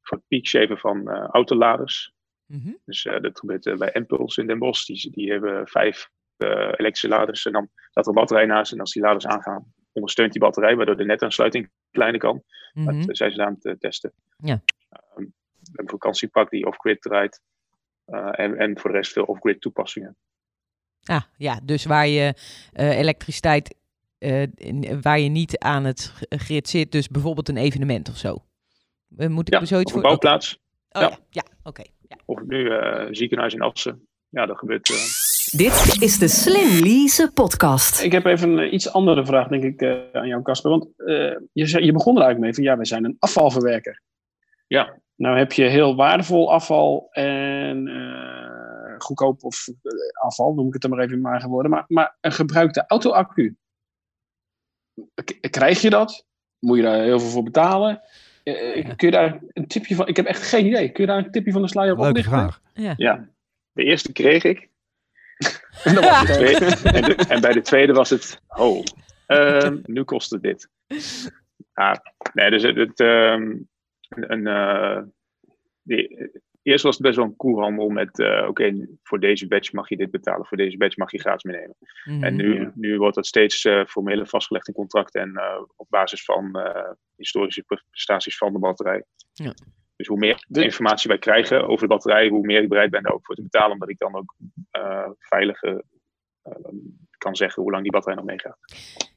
voor 0.00 0.16
het 0.16 0.26
peakshaven 0.28 0.78
van 0.78 1.08
uh, 1.08 1.26
autoladers. 1.26 2.12
Mm 2.46 2.60
-hmm. 2.60 2.78
Dus 2.84 3.02
dat 3.02 3.38
gebeurt 3.38 3.78
bij 3.78 3.90
Impulse 3.92 4.40
in 4.40 4.46
Den 4.46 4.58
Bosch. 4.58 4.86
Die, 4.86 5.10
die 5.10 5.30
hebben 5.30 5.68
vijf 5.68 6.10
elektrische 6.36 7.08
laders 7.08 7.46
en 7.46 7.52
dan 7.52 7.68
staat 7.90 8.04
er 8.04 8.10
een 8.10 8.14
batterij 8.14 8.46
naast. 8.46 8.72
En 8.72 8.80
als 8.80 8.92
die 8.92 9.02
laders 9.02 9.26
aangaan, 9.26 9.72
ondersteunt 9.92 10.32
die 10.32 10.40
batterij, 10.40 10.76
waardoor 10.76 10.96
de 10.96 11.04
netaansluiting 11.04 11.70
kleiner 11.90 12.20
kan. 12.20 12.42
Mm 12.72 12.88
-hmm. 12.88 13.06
Dat 13.06 13.16
zijn 13.16 13.32
ze 13.32 13.44
aan 13.44 13.56
het 13.60 13.80
testen. 13.80 14.12
Ja. 14.36 14.62
Um, 15.16 15.34
een 15.72 15.88
vakantiepak 15.88 16.50
die 16.50 16.66
off-grid 16.66 17.00
draait. 17.00 17.40
en, 18.30 18.56
en 18.56 18.78
voor 18.78 18.90
de 18.90 18.96
rest 18.96 19.12
veel 19.12 19.24
off-grid 19.24 19.60
toepassingen. 19.60 20.16
Ah, 21.04 21.22
ja, 21.36 21.60
dus 21.62 21.84
waar 21.84 22.06
je 22.06 22.34
uh, 22.74 22.98
elektriciteit, 22.98 23.74
uh, 24.18 24.46
waar 25.00 25.18
je 25.18 25.28
niet 25.28 25.58
aan 25.58 25.84
het 25.84 26.12
grid 26.28 26.68
zit, 26.68 26.92
dus 26.92 27.08
bijvoorbeeld 27.08 27.48
een 27.48 27.56
evenement 27.56 28.08
of 28.08 28.16
zo. 28.16 28.44
Uh, 29.18 29.28
moet 29.28 29.46
ik 29.46 29.54
ja, 29.54 29.60
me 29.60 29.66
zoiets 29.66 29.90
of 29.90 29.96
een 29.96 30.02
bouwplaats. 30.02 30.58
Oh, 30.90 31.02
ja, 31.02 31.08
ja, 31.08 31.18
ja 31.30 31.42
oké. 31.58 31.68
Okay. 31.68 31.86
Ja. 32.08 32.16
Of 32.24 32.42
nu 32.46 32.70
een 32.70 33.14
ziekenhuis 33.14 33.54
in 33.54 33.60
Assen. 33.60 34.06
Ja, 34.28 34.46
dat 34.46 34.58
gebeurt. 34.58 34.86
Dit 35.56 36.02
is 36.02 36.18
de 36.18 36.28
Slim 36.28 36.84
Lease 36.84 37.30
podcast. 37.34 38.02
Ik 38.02 38.12
heb 38.12 38.24
even 38.24 38.58
een 38.58 38.74
iets 38.74 38.92
andere 38.92 39.26
vraag, 39.26 39.48
denk 39.48 39.62
ik, 39.62 40.06
aan 40.12 40.26
jou, 40.26 40.42
Casper. 40.42 40.70
Want 40.70 40.88
je, 41.52 41.66
zei, 41.66 41.84
je 41.84 41.92
begon 41.92 42.16
er 42.16 42.22
eigenlijk 42.22 42.38
mee 42.40 42.54
van, 42.54 42.64
ja, 42.64 42.76
wij 42.76 42.84
zijn 42.84 43.04
een 43.04 43.16
afvalverwerker. 43.18 44.02
Ja. 44.66 45.00
Nou 45.16 45.38
heb 45.38 45.52
je 45.52 45.64
heel 45.64 45.96
waardevol 45.96 46.52
afval 46.52 47.08
en 47.10 47.88
goedkoop 49.02 49.44
of 49.44 49.68
afval, 50.12 50.54
noem 50.54 50.66
ik 50.66 50.72
het 50.72 50.84
er 50.84 50.90
maar 50.90 50.98
even 50.98 51.14
in 51.14 51.20
maar 51.20 51.40
geworden. 51.40 51.70
Maar, 51.70 51.84
maar 51.88 52.16
een 52.20 52.32
gebruikte 52.32 52.84
auto-accu, 52.86 53.56
krijg 55.50 55.80
je 55.80 55.90
dat? 55.90 56.26
Moet 56.58 56.76
je 56.76 56.82
daar 56.82 57.02
heel 57.02 57.20
veel 57.20 57.28
voor 57.28 57.42
betalen? 57.42 58.00
Uh, 58.44 58.94
kun 58.96 59.08
je 59.08 59.10
daar 59.10 59.40
een 59.52 59.66
tipje 59.66 59.94
van? 59.94 60.08
Ik 60.08 60.16
heb 60.16 60.26
echt 60.26 60.42
geen 60.42 60.66
idee. 60.66 60.92
Kun 60.92 61.04
je 61.04 61.10
daar 61.10 61.24
een 61.24 61.30
tipje 61.30 61.52
van 61.52 61.62
de 61.62 61.68
sluier 61.68 61.92
op 61.92 61.98
Leuke 61.98 62.10
oplichten? 62.10 62.38
vraag. 62.38 62.60
Ja. 62.74 62.94
ja. 62.96 63.28
De 63.72 63.84
eerste 63.84 64.12
kreeg 64.12 64.44
ik. 64.44 64.68
en, 65.84 65.94
dat 65.94 66.04
was 66.04 66.26
de 66.26 66.32
tweede, 66.32 66.64
en, 66.98 67.02
de, 67.02 67.14
en, 67.14 67.40
bij 67.40 67.52
de 67.52 67.60
tweede 67.60 67.92
was 67.92 68.10
het, 68.10 68.40
oh, 68.48 68.84
uh, 69.26 69.70
nu 69.84 70.04
kost 70.04 70.30
het 70.30 70.42
dit. 70.42 70.68
Ah, 71.72 71.96
nee, 72.32 72.50
dus 72.50 72.62
het, 72.62 72.76
het 72.76 73.00
um, 73.00 73.68
een, 74.08 74.46
uh, 74.46 74.98
die, 75.82 76.30
eerst 76.62 76.84
was 76.84 76.94
het 76.94 77.06
best 77.06 77.16
wel 77.16 77.24
een 77.24 77.36
koerhandel 77.36 77.88
met, 77.88 78.18
uh, 78.18 78.38
oké, 78.38 78.48
okay, 78.48 78.88
voor 79.02 79.20
deze 79.20 79.46
batch 79.46 79.72
mag 79.72 79.88
je 79.88 79.96
dit 79.96 80.10
betalen, 80.10 80.46
voor 80.46 80.56
deze 80.56 80.76
batch 80.76 80.96
mag 80.96 81.10
je 81.10 81.20
gratis 81.20 81.42
meenemen. 81.42 81.76
Mm 81.78 82.14
-hmm. 82.14 82.24
En 82.24 82.36
nu, 82.36 82.70
nu 82.74 82.98
wordt 82.98 83.14
dat 83.14 83.26
steeds 83.26 83.64
uh, 83.64 83.84
formeel 83.84 84.26
vastgelegd 84.26 84.68
in 84.68 84.74
contracten 84.74 85.20
en 85.20 85.30
uh, 85.30 85.62
op 85.76 85.86
basis 85.90 86.24
van 86.24 86.60
historische 87.16 87.62
prestaties 87.62 88.36
van 88.36 88.52
de 88.52 88.58
batterij. 88.58 89.04
Ja. 89.32 89.54
Dus 89.96 90.06
hoe 90.06 90.18
meer 90.18 90.44
de... 90.48 90.64
informatie 90.64 91.08
wij 91.08 91.18
krijgen 91.18 91.68
over 91.68 91.88
de 91.88 91.94
batterij, 91.94 92.28
hoe 92.28 92.46
meer 92.46 92.62
ik 92.62 92.68
bereid 92.68 92.90
ben 92.90 93.02
daar 93.02 93.12
ook 93.12 93.26
voor 93.26 93.34
te 93.34 93.42
betalen, 93.42 93.72
omdat 93.72 93.88
ik 93.88 93.98
dan 93.98 94.14
ook 94.14 94.34
veiliger 95.18 95.84
kan 97.18 97.36
zeggen 97.36 97.62
hoe 97.62 97.70
lang 97.70 97.82
die 97.82 97.92
batterij 97.92 98.16
nog 98.16 98.26
meegaat. 98.26 98.58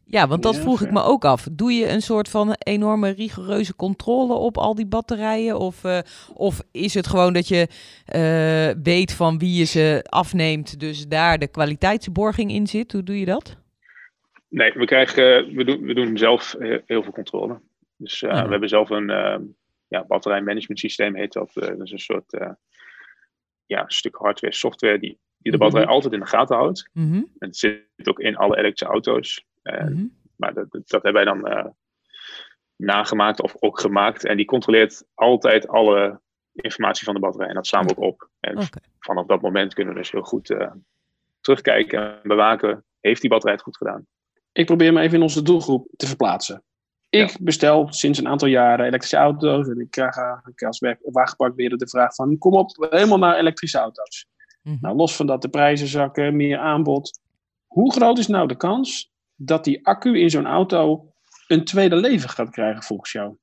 Ja, 0.07 0.27
want 0.27 0.43
dat 0.43 0.57
vroeg 0.57 0.81
ik 0.81 0.91
me 0.91 1.01
ook 1.01 1.25
af. 1.25 1.47
Doe 1.51 1.71
je 1.71 1.89
een 1.89 2.01
soort 2.01 2.29
van 2.29 2.55
enorme 2.57 3.09
rigoureuze 3.09 3.75
controle 3.75 4.33
op 4.33 4.57
al 4.57 4.75
die 4.75 4.85
batterijen? 4.85 5.57
Of, 5.59 5.83
uh, 5.83 5.99
of 6.33 6.61
is 6.71 6.93
het 6.93 7.07
gewoon 7.07 7.33
dat 7.33 7.47
je 7.47 7.67
uh, 8.15 8.83
weet 8.83 9.13
van 9.13 9.37
wie 9.37 9.57
je 9.57 9.63
ze 9.63 10.05
afneemt, 10.09 10.79
dus 10.79 11.07
daar 11.07 11.37
de 11.37 11.47
kwaliteitsborging 11.47 12.51
in 12.51 12.67
zit? 12.67 12.91
Hoe 12.91 13.03
doe 13.03 13.19
je 13.19 13.25
dat? 13.25 13.57
Nee, 14.49 14.71
we, 14.73 14.85
krijgen, 14.85 15.55
we, 15.55 15.63
doen, 15.63 15.81
we 15.81 15.93
doen 15.93 16.17
zelf 16.17 16.55
heel 16.59 17.03
veel 17.03 17.11
controle. 17.11 17.59
Dus 17.97 18.19
we 18.21 18.27
hebben 18.27 18.69
zelf 18.69 18.89
een 18.89 19.07
ja, 19.87 20.05
batterijmanagement 20.07 20.79
systeem, 20.79 21.15
heet 21.15 21.33
dat. 21.33 21.51
dat 21.53 21.81
is 21.81 21.91
een 21.91 21.99
soort 21.99 22.37
ja, 23.65 23.83
stuk 23.87 24.15
hardware, 24.15 24.53
software 24.53 24.99
die, 24.99 25.17
die 25.37 25.51
de 25.51 25.57
batterij 25.57 25.85
mm 25.85 25.87
-hmm. 25.87 25.95
altijd 25.95 26.13
in 26.13 26.19
de 26.19 26.25
gaten 26.25 26.55
houdt. 26.55 26.89
Mm 26.93 27.11
-hmm. 27.11 27.31
Het 27.39 27.57
zit 27.57 27.83
ook 28.03 28.19
in 28.19 28.35
alle 28.35 28.57
elektrische 28.57 28.93
auto's. 28.93 29.45
Mm 29.71 29.87
-hmm. 29.87 30.17
Maar 30.35 30.53
dat, 30.53 30.67
dat, 30.71 31.03
hebben 31.03 31.13
wij 31.13 31.25
dan 31.25 31.51
uh, 31.51 31.65
nagemaakt 32.75 33.41
of 33.41 33.55
ook 33.59 33.79
gemaakt. 33.79 34.25
En 34.25 34.37
die 34.37 34.45
controleert 34.45 35.05
altijd 35.13 35.67
alle 35.67 36.21
informatie 36.51 37.05
van 37.05 37.13
de 37.13 37.19
batterij. 37.19 37.47
En 37.47 37.55
dat 37.55 37.67
slaan 37.67 37.85
we 37.85 37.97
ook 37.97 38.03
op. 38.03 38.29
En 38.39 38.51
okay. 38.51 38.83
vanaf 38.99 39.25
dat 39.25 39.41
moment 39.41 39.73
kunnen 39.73 39.93
we 39.93 39.99
dus 39.99 40.11
heel 40.11 40.21
goed 40.21 40.49
uh, 40.49 40.71
terugkijken 41.39 42.21
en 42.21 42.27
bewaken. 42.27 42.83
Heeft 42.99 43.21
die 43.21 43.29
batterij 43.29 43.55
het 43.55 43.63
goed 43.63 43.77
gedaan? 43.77 44.05
Ik 44.51 44.65
probeer 44.65 44.93
me 44.93 45.01
even 45.01 45.15
in 45.15 45.21
onze 45.21 45.41
doelgroep 45.41 45.87
te 45.95 46.07
verplaatsen. 46.07 46.63
Ik 47.09 47.29
ja. 47.29 47.37
bestel 47.41 47.93
sinds 47.93 48.19
een 48.19 48.27
aantal 48.27 48.47
jaren 48.47 48.85
elektrische 48.85 49.17
auto's. 49.17 49.67
En 49.67 49.79
ik 49.79 49.91
krijg, 49.91 50.15
ik 50.45 50.63
als 50.63 50.81
wagenpark 51.01 51.55
weer 51.55 51.77
de 51.77 51.89
vraag 51.89 52.15
van... 52.15 52.37
kom 52.37 52.53
op, 52.53 52.87
helemaal 52.89 53.17
naar 53.17 53.37
elektrische 53.37 53.77
auto's. 53.77 54.27
Mm-hmm. 54.61 54.81
Nou, 54.81 54.95
los 54.95 55.15
van 55.15 55.27
dat 55.27 55.41
de 55.41 55.49
prijzen 55.49 55.87
zakken, 55.87 56.35
meer 56.35 56.57
aanbod. 56.57 57.19
Hoe 57.67 57.91
groot 57.91 58.17
is 58.17 58.27
nou 58.27 58.47
de 58.47 58.55
kans 58.55 59.13
dat 59.35 59.63
die 59.63 59.85
accu 59.87 60.19
in 60.19 60.29
zo'n 60.29 60.45
auto 60.45 61.13
een 61.47 61.65
tweede 61.65 61.95
leven 61.95 62.29
gaat 62.29 62.49
krijgen 62.49 62.83
volgens 62.83 63.11
jou? 63.11 63.35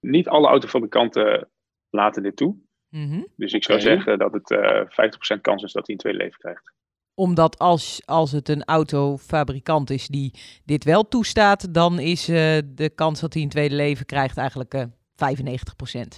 Niet 0.00 0.28
alle 0.28 0.48
autofabrikanten 0.48 1.48
laten 1.90 2.22
dit 2.22 2.36
toe. 2.36 2.56
Mm-hmm. 2.88 3.26
Dus 3.36 3.52
ik 3.52 3.64
zou 3.64 3.80
okay. 3.80 3.92
zeggen 3.92 4.18
dat 4.18 4.32
het 4.32 4.50
uh, 4.50 5.36
50% 5.36 5.40
kans 5.40 5.62
is 5.62 5.72
dat 5.72 5.86
hij 5.86 5.94
een 5.94 6.00
tweede 6.00 6.18
leven 6.18 6.38
krijgt 6.38 6.72
omdat 7.14 7.58
als, 7.58 8.02
als 8.04 8.32
het 8.32 8.48
een 8.48 8.64
autofabrikant 8.64 9.90
is 9.90 10.08
die 10.08 10.34
dit 10.64 10.84
wel 10.84 11.08
toestaat, 11.08 11.74
dan 11.74 11.98
is 11.98 12.28
uh, 12.28 12.36
de 12.74 12.90
kans 12.94 13.20
dat 13.20 13.34
hij 13.34 13.42
een 13.42 13.48
tweede 13.48 13.74
leven 13.74 14.06
krijgt 14.06 14.36
eigenlijk 14.36 14.74
uh, 14.74 14.82
95%. 14.84 14.86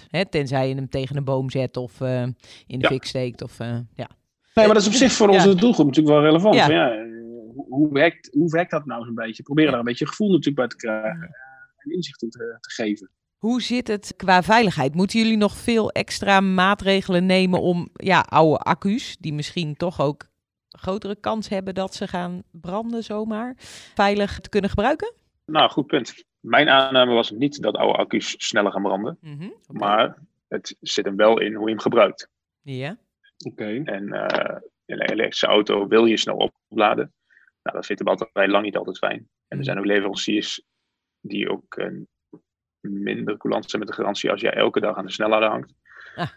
Hè? 0.09 0.27
Tenzij 0.27 0.69
je 0.69 0.75
hem 0.75 0.89
tegen 0.89 1.17
een 1.17 1.25
boom 1.25 1.51
zet 1.51 1.77
of 1.77 2.01
uh, 2.01 2.23
in 2.23 2.35
de 2.67 2.79
ja. 2.79 2.89
fik 2.89 3.05
steekt. 3.05 3.43
Of, 3.43 3.59
ja. 3.95 4.09
Nee, 4.55 4.67
maar 4.67 4.75
dat 4.75 4.83
is 4.83 4.87
op 4.87 4.93
zich 4.93 5.13
voor 5.13 5.29
onze 5.29 5.49
ja. 5.49 5.55
doelgroep 5.55 5.87
natuurlijk 5.87 6.15
wel 6.15 6.25
relevant. 6.25 6.55
Ja. 6.55 6.71
ja 6.71 6.93
hoe, 7.55 7.93
werkt, 7.93 8.29
hoe 8.33 8.51
werkt 8.51 8.71
dat 8.71 8.87
nou 8.87 9.05
zo'n 9.05 9.15
beetje? 9.15 9.43
Proberen 9.43 9.71
daar 9.71 9.81
een 9.81 9.87
beetje 9.87 10.07
gevoel 10.07 10.29
natuurlijk 10.29 10.57
bij 10.57 10.69
te 10.69 10.77
krijgen 10.77 11.37
en 11.77 11.91
inzicht 11.91 12.23
in 12.23 12.31
te, 12.31 12.57
te 12.61 12.71
geven. 12.71 13.11
Hoe 13.37 13.63
zit 13.63 13.89
het 13.89 14.15
qua 14.17 14.43
veiligheid? 14.43 14.95
Moeten 14.95 15.19
jullie 15.21 15.37
nog 15.37 15.57
veel 15.57 15.91
extra 15.91 16.41
maatregelen 16.41 17.27
nemen 17.27 17.61
om 17.61 17.89
ja, 17.93 18.21
oude 18.21 18.59
accu's, 18.59 19.17
die 19.17 19.33
misschien 19.33 19.77
toch 19.77 20.01
ook 20.01 20.27
grotere 20.69 21.17
kans 21.21 21.49
hebben 21.49 21.75
dat 21.75 21.95
ze 21.95 22.09
gaan 22.09 22.43
branden 22.51 23.03
zomaar, 23.03 23.55
veilig 23.95 24.41
te 24.41 24.49
kunnen 24.49 24.71
gebruiken? 24.71 25.13
Nou, 25.47 25.71
goed 25.71 25.87
punt. 25.87 26.25
Mijn 26.41 26.69
aanname 26.69 27.15
was 27.15 27.31
niet 27.31 27.63
dat 27.63 27.77
oude 27.77 27.99
accu's 27.99 28.35
sneller 28.39 28.73
gaan 28.73 28.83
branden, 28.83 29.19
mm 29.21 29.39
-hmm. 29.39 29.55
okay. 29.67 29.77
maar 29.89 30.19
het 30.49 30.77
zit 30.81 31.05
hem 31.05 31.17
wel 31.17 31.41
in 31.41 31.55
hoe 31.55 31.65
je 31.65 31.71
hem 31.71 31.81
gebruikt. 31.81 32.29
Ja. 32.63 32.97
Oké. 33.47 33.63
Okay. 33.63 33.83
En 33.83 34.05
uh, 34.09 34.57
in 34.85 35.01
een 35.01 35.11
elektrische 35.11 35.47
auto 35.47 35.89
wil 35.89 36.05
je 36.05 36.17
snel 36.17 36.53
opladen. 36.69 37.13
Nou, 37.65 37.77
dat 37.77 37.87
vindt 37.87 38.03
de 38.03 38.09
batterij 38.09 38.49
lang 38.49 38.65
niet 38.65 38.77
altijd 38.77 38.99
fijn. 38.99 39.19
En 39.19 39.29
er 39.49 39.57
Mhm. 39.57 39.65
zijn 39.65 39.79
ook 39.79 39.85
leveranciers 39.85 40.63
die 41.21 41.51
ook 41.51 41.77
uh, 41.77 42.01
minder 42.81 43.37
coulant 43.37 43.71
zijn 43.71 43.83
met 43.83 43.91
de 43.91 43.97
garantie 43.97 44.31
als 44.31 44.41
jij 44.41 44.53
elke 44.55 44.81
dag 44.81 44.97
aan 44.97 45.07
de 45.07 45.13
snellader 45.13 45.49
hangt. 45.49 45.75
Ah. 46.17 46.31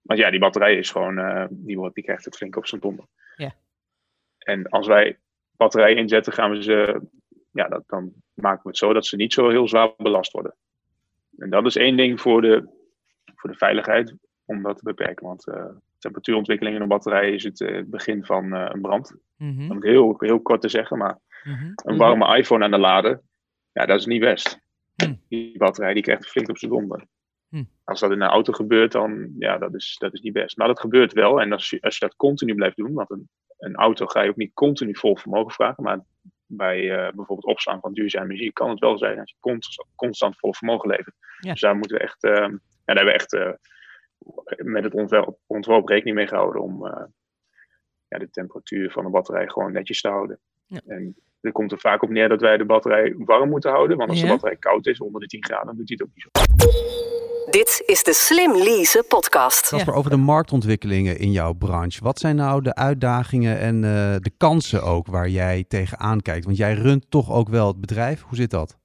Maar 0.00 0.16
ja, 0.16 0.30
die 0.30 0.40
batterij 0.40 0.76
is 0.76 0.90
gewoon, 0.90 1.18
uh, 1.18 1.46
die, 1.50 1.76
wordt, 1.78 1.94
die 1.94 2.04
krijgt 2.04 2.24
het 2.24 2.36
flink 2.36 2.56
op 2.56 2.66
zijn 2.66 2.80
donder. 2.80 3.04
Ja. 3.36 3.54
En 4.38 4.68
als 4.68 4.86
wij 4.86 5.18
batterijen 5.56 5.96
inzetten, 5.96 6.32
gaan 6.32 6.50
we 6.50 6.62
ze, 6.62 7.00
ja, 7.50 7.68
dat, 7.68 7.82
dan 7.86 8.12
maken 8.34 8.62
we 8.62 8.68
het 8.68 8.78
zo 8.78 8.92
dat 8.92 9.06
ze 9.06 9.16
niet 9.16 9.32
zo 9.32 9.48
heel 9.48 9.68
zwaar 9.68 9.94
belast 9.96 10.32
worden. 10.32 10.54
En 11.38 11.50
dat 11.50 11.66
is 11.66 11.76
één 11.76 11.96
ding 11.96 12.20
voor 12.20 12.40
de, 12.40 12.68
voor 13.34 13.50
de 13.50 13.56
veiligheid 13.56 14.14
om 14.44 14.62
dat 14.62 14.76
te 14.76 14.84
beperken. 14.84 15.26
Want 15.26 15.46
uh, 15.48 15.66
temperatuurontwikkeling 15.98 16.76
in 16.76 16.82
een 16.82 16.88
batterij 16.88 17.32
is 17.32 17.44
het, 17.44 17.60
uh, 17.60 17.82
begin 17.86 18.24
van 18.24 18.52
een 18.52 18.80
brand. 18.80 19.16
Mhm. 19.36 19.70
Om 19.70 19.76
het 19.76 19.84
heel, 19.84 20.14
heel 20.18 20.40
kort 20.40 20.60
te 20.60 20.68
zeggen, 20.68 20.98
maar 20.98 21.18
Mhm. 21.44 21.72
een 21.74 21.96
warme 21.96 22.36
iPhone 22.38 22.64
aan 22.64 22.70
de 22.70 22.78
lader, 22.78 23.22
ja, 23.72 23.86
dat 23.86 23.98
is 23.98 24.06
niet 24.06 24.20
best. 24.20 24.60
Hm. 24.94 25.14
Die 25.28 25.58
batterij 25.58 25.94
die 25.94 26.02
krijgt 26.02 26.26
flink 26.28 26.48
op 26.48 26.58
zijn 26.58 26.70
donder. 26.70 27.06
Als 27.84 28.00
dat 28.00 28.10
in 28.10 28.20
een 28.20 28.28
auto 28.28 28.52
gebeurt, 28.52 28.92
dan 28.92 29.34
ja, 29.38 29.58
dat 29.58 29.74
is, 29.74 29.96
dat 29.98 30.12
is 30.12 30.20
niet 30.20 30.32
best. 30.32 30.56
Maar 30.56 30.66
dat 30.66 30.80
gebeurt 30.80 31.12
wel. 31.12 31.40
En 31.40 31.52
als 31.52 31.70
je, 31.70 31.80
als 31.80 31.98
je 31.98 32.04
dat 32.06 32.16
continu 32.16 32.54
blijft 32.54 32.76
doen, 32.76 32.92
want 32.92 33.10
een, 33.10 33.28
een 33.58 33.74
auto 33.74 34.06
ga 34.06 34.22
je 34.22 34.30
ook 34.30 34.36
niet 34.36 34.54
continu 34.54 34.96
vol 34.96 35.16
vermogen 35.16 35.52
vragen, 35.52 35.82
maar 35.82 36.00
bij 36.46 36.82
uh, 36.82 36.96
bijvoorbeeld 36.96 37.44
opslaan 37.44 37.80
van 37.80 37.92
duurzame 37.92 38.24
energie 38.24 38.52
kan 38.52 38.70
het 38.70 38.78
wel 38.78 38.98
zijn 38.98 39.16
dat 39.16 39.30
je 39.30 39.36
constant, 39.40 39.88
constant 39.94 40.38
vol 40.38 40.54
vermogen 40.54 40.88
levert. 40.88 41.14
Ja. 41.40 41.50
Dus 41.50 41.60
daar 41.60 41.76
moeten 41.76 41.96
we 41.96 42.02
echt, 42.02 42.24
uh, 42.24 42.32
ja, 42.32 42.48
daar 42.84 42.96
hebben 42.96 43.04
we 43.04 43.12
echt 43.12 43.32
uh, 43.32 43.52
met 44.56 44.84
het 44.84 44.94
ontwerp, 44.94 45.38
ontwerp 45.46 45.88
rekening 45.88 46.16
mee 46.16 46.26
gehouden 46.26 46.62
om 46.62 46.86
uh, 46.86 47.02
ja, 48.08 48.18
de 48.18 48.30
temperatuur 48.30 48.90
van 48.90 49.04
de 49.04 49.10
batterij 49.10 49.48
gewoon 49.48 49.72
netjes 49.72 50.00
te 50.00 50.08
houden. 50.08 50.38
Ja. 50.66 50.80
En 50.86 51.16
er 51.40 51.52
komt 51.52 51.72
er 51.72 51.78
vaak 51.78 52.02
op 52.02 52.08
neer 52.10 52.28
dat 52.28 52.40
wij 52.40 52.56
de 52.56 52.64
batterij 52.64 53.14
warm 53.18 53.48
moeten 53.48 53.70
houden. 53.70 53.96
Want 53.96 54.10
als 54.10 54.18
Ja. 54.18 54.24
de 54.24 54.30
batterij 54.30 54.56
koud 54.56 54.86
is, 54.86 55.00
onder 55.00 55.20
de 55.20 55.26
10 55.26 55.44
graden, 55.44 55.66
dan 55.66 55.76
doet 55.76 55.88
hij 55.88 55.98
het 55.98 56.08
ook 56.08 56.14
niet 56.14 56.24
zo. 56.24 57.50
Dit 57.50 57.82
is 57.86 58.04
de 58.04 58.12
Slim 58.12 58.52
Lease 58.52 59.04
podcast. 59.08 59.68
Kasper, 59.68 59.94
over 59.94 60.10
de 60.10 60.16
marktontwikkelingen 60.16 61.18
in 61.18 61.32
jouw 61.32 61.52
branche. 61.52 62.04
Wat 62.04 62.18
zijn 62.18 62.36
nou 62.36 62.62
de 62.62 62.74
uitdagingen 62.74 63.58
en 63.58 63.74
uh, 63.76 63.82
de 64.20 64.30
kansen 64.36 64.82
ook 64.82 65.06
waar 65.06 65.28
jij 65.28 65.64
tegenaan 65.68 66.20
kijkt? 66.22 66.44
Want 66.44 66.56
jij 66.56 66.74
runt 66.74 67.10
toch 67.10 67.32
ook 67.32 67.48
wel 67.48 67.66
het 67.66 67.80
bedrijf. 67.80 68.22
Hoe 68.22 68.36
zit 68.36 68.50
dat? 68.50 68.78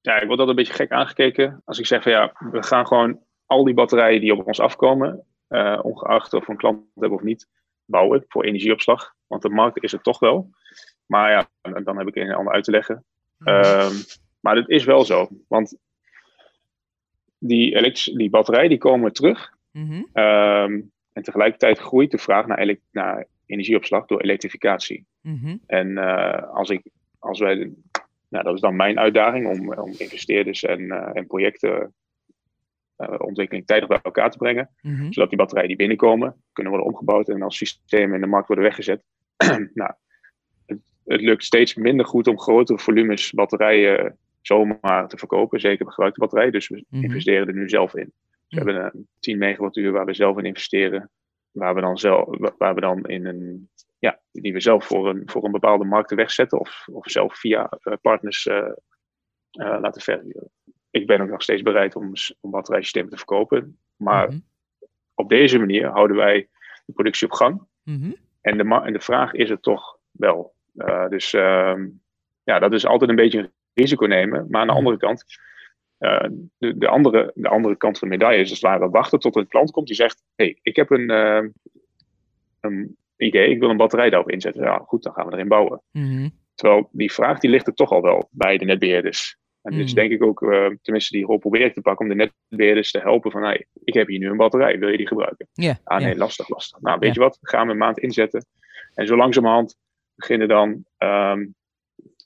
Ja, 0.00 0.14
ik 0.20 0.26
word 0.26 0.38
altijd 0.38 0.48
een 0.48 0.54
beetje 0.64 0.72
gek 0.72 0.90
aangekeken. 0.90 1.62
Als 1.64 1.78
ik 1.78 1.86
zeg 1.86 2.02
van 2.02 2.12
ja, 2.12 2.32
we 2.50 2.62
gaan 2.62 2.86
gewoon 2.86 3.18
al 3.46 3.64
die 3.64 3.74
batterijen 3.74 4.20
die 4.20 4.32
op 4.32 4.46
ons 4.46 4.60
afkomen, 4.60 5.24
uh, 5.48 5.78
ongeacht 5.82 6.32
of 6.32 6.46
we 6.46 6.52
een 6.52 6.58
klant 6.58 6.80
hebben 6.94 7.18
of 7.18 7.24
niet, 7.24 7.48
bouwen 7.84 8.24
voor 8.28 8.44
energieopslag. 8.44 9.14
Want 9.26 9.42
de 9.42 9.48
markt 9.48 9.82
is 9.82 9.92
er 9.92 10.02
toch 10.02 10.18
wel. 10.18 10.50
Maar 11.06 11.30
ja, 11.30 11.48
dan 11.80 11.98
heb 11.98 12.06
ik 12.06 12.16
een 12.16 12.28
en 12.28 12.34
ander 12.34 12.54
uit 12.54 12.64
te 12.64 12.70
leggen. 12.70 13.04
Um, 13.38 13.92
maar 14.40 14.56
het 14.56 14.68
is 14.68 14.84
wel 14.84 15.04
zo. 15.04 15.28
Want 15.48 15.76
die, 17.38 17.74
elektrische, 17.76 18.16
die 18.16 18.30
batterijen 18.30 18.68
die 18.68 18.78
komen 18.78 19.12
terug. 19.12 19.52
Mhm. 19.70 19.92
Um, 19.94 20.92
en 21.12 21.22
tegelijkertijd 21.22 21.78
groeit 21.78 22.10
de 22.10 22.18
vraag 22.18 22.46
naar, 22.46 22.76
naar 22.90 23.26
energieopslag 23.46 24.06
door 24.06 24.20
elektrificatie. 24.20 25.06
Mhm. 25.20 25.56
En 25.66 25.88
uh, 25.88 26.52
als, 26.52 26.70
ik, 26.70 26.82
als 27.18 27.40
wij, 27.40 27.72
nou, 28.28 28.44
dat 28.44 28.54
is 28.54 28.60
dan 28.60 28.76
mijn 28.76 28.98
uitdaging 28.98 29.46
om, 29.46 29.72
om 29.72 29.94
investeerders 29.98 30.62
en, 30.62 30.80
uh, 30.80 31.10
en 31.12 31.26
projecten 31.26 31.94
ontwikkeling 32.96 33.66
tijdig 33.66 33.88
bij 33.88 34.00
elkaar 34.02 34.30
te 34.30 34.38
brengen. 34.38 34.70
Mhm. 34.80 35.12
Zodat 35.12 35.28
die 35.28 35.38
batterijen 35.38 35.68
die 35.68 35.78
binnenkomen 35.78 36.42
kunnen 36.52 36.72
worden 36.72 36.92
omgebouwd 36.92 37.28
en 37.28 37.42
als 37.42 37.56
systemen 37.56 38.14
in 38.14 38.20
de 38.20 38.26
markt 38.26 38.46
worden 38.46 38.64
weggezet. 38.64 39.02
nou, 39.74 39.92
het, 40.66 40.78
het, 41.04 41.20
lukt 41.20 41.44
steeds 41.44 41.74
minder 41.74 42.06
goed 42.06 42.26
om 42.26 42.40
grotere 42.40 42.78
volumes 42.78 43.30
batterijen 43.30 44.18
zomaar 44.40 45.08
te 45.08 45.18
verkopen. 45.18 45.60
Zeker 45.60 45.86
gebruikte 45.86 46.20
batterijen. 46.20 46.52
Dus 46.52 46.68
we 46.68 46.84
Mhm. 46.88 47.04
investeren 47.04 47.46
er 47.48 47.54
nu 47.54 47.68
zelf 47.68 47.94
in. 47.94 48.12
Dus 48.48 48.62
we 48.62 48.70
hebben 48.72 48.90
een 48.94 49.08
10 49.18 49.38
megawattuur 49.38 49.92
waar 49.92 50.04
we 50.04 50.14
zelf 50.14 50.38
in 50.38 50.44
investeren. 50.44 51.10
Waar 51.50 51.74
we 51.74 51.80
dan, 51.80 51.98
zelf, 51.98 52.38
waar 52.58 52.74
we 52.74 52.80
dan 52.80 53.04
in 53.04 53.26
een, 53.26 53.68
ja, 53.98 54.20
die 54.32 54.52
we 54.52 54.60
zelf 54.60 54.84
voor 54.84 55.08
een, 55.08 55.22
voor 55.26 55.44
een 55.44 55.52
bepaalde 55.52 55.84
markt 55.84 56.14
wegzetten. 56.14 56.60
Of, 56.60 56.88
of 56.92 57.10
zelf 57.10 57.38
via 57.38 57.78
uh, 57.84 57.94
partners 58.00 58.46
uh, 58.46 58.56
uh, 58.56 59.78
laten 59.80 60.02
verhuren. 60.02 60.50
Ik 60.94 61.06
ben 61.06 61.20
ook 61.20 61.28
nog 61.28 61.42
steeds 61.42 61.62
bereid 61.62 61.96
om, 61.96 62.12
om 62.40 62.50
batterijsystemen 62.50 63.10
te 63.10 63.16
verkopen. 63.16 63.78
Maar 63.96 64.28
Mhm. 64.28 64.38
op 65.14 65.28
deze 65.28 65.58
manier 65.58 65.86
houden 65.88 66.16
wij 66.16 66.48
de 66.86 66.92
productie 66.92 67.26
op 67.26 67.32
gang. 67.32 67.62
Mhm. 67.82 68.12
En 68.40 68.58
de, 68.58 68.80
en 68.84 68.92
de 68.92 69.00
vraag 69.00 69.32
is 69.32 69.50
er 69.50 69.60
toch 69.60 69.98
wel. 70.10 70.54
Uh, 70.74 71.08
dus 71.08 71.32
uh, 71.32 71.74
ja, 72.42 72.58
dat 72.58 72.72
is 72.72 72.86
altijd 72.86 73.10
een 73.10 73.16
beetje 73.16 73.38
een 73.38 73.52
risico 73.74 74.06
nemen. 74.06 74.46
Maar 74.50 74.60
aan 74.60 74.66
de 74.66 74.72
andere 74.72 74.96
kant, 74.96 75.24
uh, 75.98 76.26
de, 76.58 76.78
de, 76.78 76.88
andere, 76.88 77.32
de 77.34 77.48
andere 77.48 77.76
kant 77.76 77.98
van 77.98 78.08
de 78.08 78.16
medaille 78.16 78.40
is 78.40 78.50
als 78.50 78.60
het 78.60 78.70
ware 78.70 78.90
wachten 78.90 79.18
tot 79.18 79.36
een 79.36 79.48
klant 79.48 79.70
komt 79.70 79.86
die 79.86 79.96
zegt: 79.96 80.22
Hé, 80.34 80.44
hey, 80.44 80.58
ik 80.62 80.76
heb 80.76 80.90
een, 80.90 81.10
uh, 81.10 81.44
een 82.60 82.96
idee, 83.16 83.48
ik 83.50 83.60
wil 83.60 83.70
een 83.70 83.76
batterij 83.76 84.10
daarop 84.10 84.30
inzetten. 84.30 84.62
Ja, 84.62 84.78
goed, 84.78 85.02
dan 85.02 85.12
gaan 85.12 85.26
we 85.26 85.32
erin 85.32 85.48
bouwen. 85.48 85.82
Mhm. 85.90 86.28
Terwijl 86.54 86.88
die 86.92 87.12
vraag 87.12 87.38
die 87.38 87.50
ligt 87.50 87.66
er 87.66 87.74
toch 87.74 87.90
al 87.90 88.02
wel 88.02 88.28
bij 88.30 88.58
de 88.58 88.64
netbeheerders. 88.64 89.38
En 89.64 89.76
dus 89.76 89.90
Mm. 89.90 89.94
denk 89.94 90.12
ik 90.12 90.22
ook, 90.22 90.42
uh, 90.42 90.66
tenminste 90.82 91.16
die 91.16 91.26
rol 91.26 91.38
probeer 91.38 91.60
ik 91.60 91.74
te 91.74 91.80
pakken 91.80 92.06
om 92.06 92.16
de 92.16 92.30
netbeheerders 92.48 92.90
te 92.90 92.98
helpen 92.98 93.30
van, 93.30 93.42
hey, 93.42 93.66
ik 93.84 93.94
heb 93.94 94.06
hier 94.06 94.18
nu 94.18 94.28
een 94.28 94.36
batterij, 94.36 94.78
wil 94.78 94.88
je 94.88 94.96
die 94.96 95.06
gebruiken? 95.06 95.48
Ja, 95.52 95.78
Ah 95.84 96.00
nee, 96.00 96.16
lastig, 96.16 96.48
lastig. 96.48 96.80
Nou, 96.80 96.98
weet 96.98 97.14
je 97.14 97.20
wat, 97.20 97.38
gaan 97.40 97.66
we 97.66 97.72
een 97.72 97.78
maand 97.78 97.98
inzetten. 97.98 98.46
En 98.94 99.06
zo 99.06 99.16
langzamerhand 99.16 99.76
beginnen 100.14 100.48
dan 100.48 100.84
um, 100.98 101.54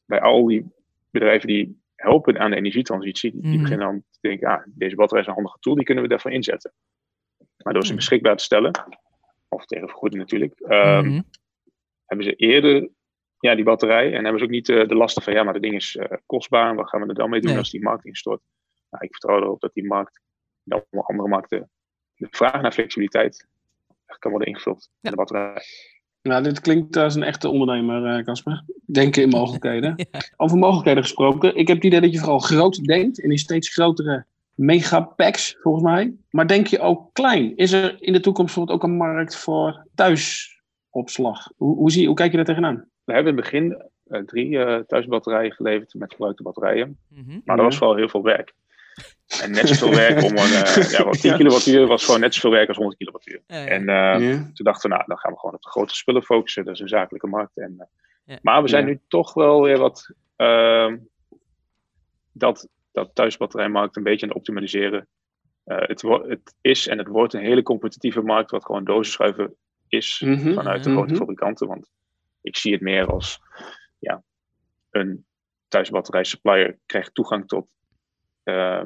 bij 0.07 0.21
al 0.21 0.47
die 0.47 0.67
bedrijven 1.11 1.49
die 1.49 1.81
helpen 1.95 2.39
aan 2.39 2.51
de 2.51 2.57
energietransitie, 2.57 3.31
die 3.33 3.51
mhm. 3.51 3.63
beginnen 3.63 3.87
dan 3.87 4.03
te 4.11 4.19
denken, 4.21 4.49
ah, 4.49 4.63
deze 4.67 4.97
batterij 4.97 5.23
is 5.23 5.29
een 5.29 5.35
handige 5.35 5.59
tool, 5.61 5.75
die 5.75 5.85
kunnen 5.85 6.03
we 6.03 6.11
daarvoor 6.11 6.31
inzetten. 6.31 6.73
Maar 7.63 7.73
door 7.73 7.83
ze 7.83 7.89
mhm. 7.89 7.99
beschikbaar 7.99 8.37
te 8.37 8.45
stellen, 8.45 8.71
of 9.49 9.67
tegen 9.67 9.89
vergoeding 9.89 10.23
natuurlijk, 10.23 10.61
ehm, 10.61 11.07
mhm. 11.07 11.21
hebben 12.05 12.27
ze 12.27 12.35
eerder 12.35 12.89
ja, 13.39 13.55
die 13.55 13.65
batterij 13.65 14.07
en 14.15 14.23
hebben 14.23 14.39
ze 14.39 14.45
ook 14.45 14.51
niet 14.51 14.69
uh, 14.69 14.89
de 14.89 14.95
lasten 14.95 15.23
van, 15.23 15.33
ja, 15.33 15.43
maar 15.43 15.53
dat 15.53 15.63
ding 15.63 15.75
is 15.75 15.95
uh, 15.95 16.05
kostbaar 16.27 16.75
wat 16.75 16.89
gaan 16.89 17.01
we 17.01 17.07
er 17.07 17.15
dan 17.15 17.31
mee 17.31 17.41
doen 17.41 17.57
als 17.57 17.71
die 17.71 17.83
markt 17.83 18.05
instort? 18.05 18.41
Nou, 18.91 19.05
ik 19.05 19.11
vertrouw 19.11 19.41
erop 19.41 19.61
dat 19.61 19.75
die 19.75 19.87
markt, 19.87 20.21
dan 20.63 20.85
andere 20.91 21.29
markten, 21.29 21.71
de 22.15 22.29
vraag 22.31 22.63
naar 22.63 22.73
flexibiliteit 22.73 23.47
kan 24.19 24.31
worden 24.31 24.49
ingevuld 24.49 24.91
in 25.01 25.11
de 25.11 25.17
batterij. 25.17 25.63
Nou, 26.23 26.43
dit 26.43 26.61
klinkt 26.61 26.97
als 26.97 27.15
een 27.15 27.23
echte 27.23 27.49
ondernemer, 27.49 28.25
Casper. 28.25 28.53
Uh, 28.53 28.75
Denken 28.85 29.23
in 29.23 29.29
mogelijkheden. 29.29 30.09
Over 30.37 30.59
mogelijkheden 30.59 31.03
gesproken. 31.03 31.57
Ik 31.57 31.67
heb 31.67 31.77
het 31.77 31.87
idee 31.87 32.01
dat 32.01 32.13
je 32.13 32.19
vooral 32.19 32.39
groot 32.39 32.85
denkt 32.85 33.23
en 33.23 33.31
in 33.31 33.39
steeds 33.39 33.69
grotere 33.73 34.25
megapacks, 34.55 35.57
volgens 35.61 35.85
mij. 35.85 36.15
Maar 36.31 36.47
denk 36.47 36.67
je 36.67 36.79
ook 36.79 37.13
klein? 37.13 37.57
Is 37.57 37.73
er 37.73 37.97
in 38.03 38.13
de 38.13 38.21
toekomst 38.21 38.55
bijvoorbeeld 38.55 38.83
ook 38.83 38.91
een 38.91 38.97
markt 38.97 39.37
voor 39.37 39.87
thuisopslag? 39.95 41.53
Hoe, 41.57 41.77
hoe, 41.77 41.91
zie, 41.91 42.07
hoe 42.07 42.17
kijk 42.17 42.31
je 42.31 42.37
daar 42.37 42.47
tegenaan? 42.47 42.89
We 43.09 43.15
hebben 43.15 43.33
in 43.33 43.39
het 43.39 43.51
begin 43.51 43.83
uh, 44.09 44.21
drie 44.21 44.49
uh, 44.49 44.79
thuisbatterijen 44.79 45.53
geleverd 45.53 45.95
met 45.95 46.13
gebruikte 46.13 46.43
batterijen. 46.43 46.99
Mhm. 47.09 47.39
Maar 47.45 47.57
dat 47.57 47.65
was 47.65 47.79
wel 47.79 47.97
heel 47.97 48.09
veel 48.09 48.23
werk. 48.23 48.55
En 49.43 49.51
net 49.51 49.69
zoveel 49.69 49.95
werk 49.95 50.23
om 50.23 50.31
een, 50.31 50.37
uh, 50.37 50.91
ja, 50.99 51.11
10 51.11 51.37
kilowattuur 51.37 51.87
was 51.87 52.05
gewoon 52.05 52.21
net 52.21 52.35
zoveel 52.35 52.51
werk 52.51 52.69
als 52.69 52.77
100 52.77 52.99
kilowattuur. 52.99 53.41
En 53.47 53.85
toen 54.55 54.65
dachten 54.65 54.91
we, 54.91 54.97
nou, 54.97 55.07
dan 55.07 55.19
gaan 55.19 55.33
we 55.33 55.39
gewoon 55.39 55.55
op 55.55 55.63
de 55.63 55.71
grote 55.71 55.95
spullen 55.95 56.23
focussen. 56.23 56.65
Dat 56.65 56.75
is 56.75 56.81
een 56.81 56.89
zakelijke 56.89 57.27
markt. 57.27 57.59
En, 57.59 57.89
maar 58.43 58.63
we 58.63 58.69
zijn 58.69 58.85
nu 58.85 59.01
toch 59.09 59.35
wel 59.35 59.63
weer 59.63 59.79
wat 59.79 60.15
ehm, 60.37 60.97
dat 62.33 62.69
dat 62.93 63.15
thuisbatterijmarkt 63.15 63.97
een 63.97 64.03
beetje 64.03 64.23
aan 64.23 64.29
het 64.29 64.39
optimaliseren. 64.39 65.07
Uh, 65.67 65.79
het, 65.81 66.03
het, 66.03 66.55
is 66.61 66.87
en 66.87 66.99
het 66.99 67.07
wordt 67.07 67.35
een 67.35 67.41
hele 67.41 67.63
competitieve 67.63 68.23
markt, 68.23 68.51
wat 68.51 68.65
gewoon 68.65 68.85
dozenschuiven 68.85 69.55
is 69.89 70.23
mhm. 70.25 70.53
vanuit 70.53 70.85
de 70.85 70.91
grote 70.91 71.13
mhm. 71.13 71.19
fabrikanten. 71.19 71.67
Want 71.67 71.91
ik 72.41 72.57
zie 72.57 72.73
het 72.73 72.81
meer 72.81 73.07
als 73.07 73.41
ja, 73.99 74.23
een 74.91 75.25
thuisbatterij 75.69 76.25
supplier 76.25 76.79
krijgt 76.87 77.15
toegang 77.15 77.49
tot 77.49 77.69
uh, 78.45 78.85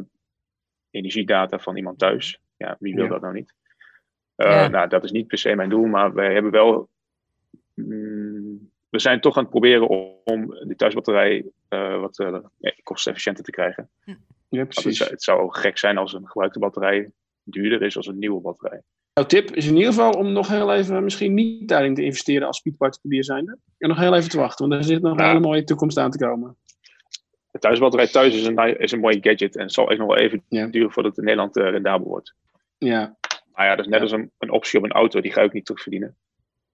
energiedata 0.91 1.59
van 1.59 1.77
iemand 1.77 1.99
thuis. 1.99 2.41
Ja, 2.57 2.77
wie 2.79 2.95
wil 2.95 3.09
dat 3.09 3.21
nou 3.21 3.35
niet? 3.35 3.55
Uh, 4.37 4.69
Nou, 4.69 4.89
dat 4.89 5.05
is 5.05 5.11
niet 5.11 5.27
per 5.27 5.39
se 5.39 5.55
mijn 5.55 5.69
doel, 5.69 5.87
maar 5.87 6.15
wij 6.15 6.33
hebben 6.33 6.53
wel. 6.53 6.89
Mm, 7.75 8.71
we 8.89 8.99
zijn 8.99 9.21
toch 9.21 9.37
aan 9.37 9.43
het 9.43 9.51
proberen 9.51 9.89
om, 9.89 10.21
om 10.25 10.67
die 10.67 10.77
thuisbatterij 10.77 11.45
uh, 11.69 12.01
wat 12.01 12.19
uh, 12.19 12.39
kostefficiënter 12.83 13.45
te 13.45 13.51
krijgen. 13.51 13.91
Ja, 14.49 14.65
precies. 14.65 14.99
Het, 14.99 15.11
het, 15.11 15.23
zou 15.23 15.55
gek 15.55 15.79
zijn 15.79 15.99
als 15.99 16.13
een 16.13 16.27
gebruikte 16.27 16.59
batterij 16.59 17.11
duurder 17.43 17.83
is 17.83 17.97
als 17.97 18.07
een 18.07 18.19
nieuwe 18.19 18.41
batterij. 18.41 18.83
Jouw 19.15 19.27
tip 19.27 19.51
is 19.51 19.67
in 19.67 19.77
ieder 19.77 19.93
geval 19.93 20.13
om 20.13 20.33
nog 20.33 20.49
heel 20.49 20.73
even 20.73 21.05
misschien 21.05 21.35
niet 21.35 21.69
daarin 21.69 21.95
te 21.95 22.05
investeren 22.05 22.47
als 22.47 22.57
speedparticulier 22.57 23.25
zijnde. 23.25 23.59
En 23.79 23.89
nog 23.89 23.99
heel 23.99 24.15
even 24.15 24.31
te 24.31 24.39
wachten, 24.39 24.69
want 24.69 24.81
er 24.81 24.89
zit 24.89 25.03
nog 25.03 25.19
een 25.19 25.25
hele 25.25 25.41
mooie 25.41 25.65
toekomst 25.65 25.99
aan 25.99 26.11
te 26.11 26.19
komen. 26.19 26.57
De 27.51 27.59
thuisbatterij 27.59 28.07
thuis 28.07 28.35
is 28.35 28.47
een, 28.47 28.79
is 28.79 28.93
een 28.93 29.01
mooie 29.01 29.19
gadget 29.21 29.57
en 29.57 29.63
het 29.63 29.73
zal 29.73 29.89
echt 29.89 29.99
nog 29.99 30.09
wel 30.09 30.17
even 30.17 30.43
duren 30.49 30.93
voordat 30.93 31.17
het 31.17 31.19
in 31.19 31.25
Nederland 31.25 31.57
uh, 31.57 31.71
rendabel 31.71 32.09
wordt. 32.09 32.35
Ja. 32.79 33.17
Maar 33.53 33.67
ja, 33.67 33.77
dat 33.77 33.85
is 33.85 33.91
net 33.91 34.01
als 34.01 34.13
een, 34.13 34.31
een 34.39 34.51
optie 34.51 34.79
op 34.79 34.85
een 34.85 34.93
auto, 34.93 35.21
die 35.21 35.33
ga 35.33 35.43
ook 35.43 35.53
niet 35.53 35.65
terugverdienen. 35.65 36.17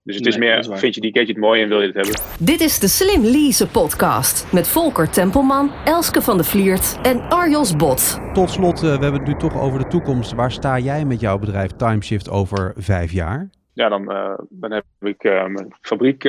Dus 0.08 0.16
het 0.16 0.26
is 0.26 0.36
meer, 0.36 0.64
vind 0.78 0.94
je 0.94 1.00
die 1.00 1.18
gadget 1.18 1.36
mooi 1.36 1.62
en 1.62 1.68
wil 1.68 1.80
je 1.80 1.86
het 1.86 1.94
hebben? 1.94 2.46
Dit 2.46 2.60
is 2.60 2.78
de 2.78 2.88
Slim 2.88 3.22
Lease 3.22 3.68
podcast 3.68 4.52
met 4.52 4.68
Volker 4.68 5.10
Tempelman, 5.10 5.72
Elske 5.84 6.22
van 6.22 6.36
de 6.36 6.44
Vliert 6.44 6.98
en 7.02 7.20
Arjos 7.20 7.76
Bot. 7.76 8.20
Tot 8.32 8.50
slot, 8.50 8.76
uh, 8.76 8.80
we 8.80 8.88
hebben 8.88 9.12
het 9.12 9.26
nu 9.26 9.34
toch 9.34 9.60
over 9.60 9.78
de 9.78 9.86
toekomst. 9.86 10.32
Waar 10.32 10.52
sta 10.52 10.78
jij 10.78 11.04
met 11.04 11.20
jouw 11.20 11.38
bedrijf 11.38 11.70
Timeshift 11.70 12.30
over 12.30 12.72
vijf 12.76 13.12
jaar? 13.12 13.50
Ja, 13.72 13.88
dan, 13.88 14.12
uh, 14.12 14.38
dan 14.48 14.70
heb 14.72 14.84
ik 15.00 15.24
uh, 15.24 15.46
mijn 15.46 15.76
fabriek 15.80 16.22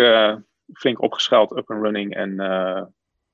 flink 0.73 1.01
opgeschaald, 1.01 1.58
up 1.58 1.71
and 1.71 1.82
running. 1.84 2.15
En 2.15 2.32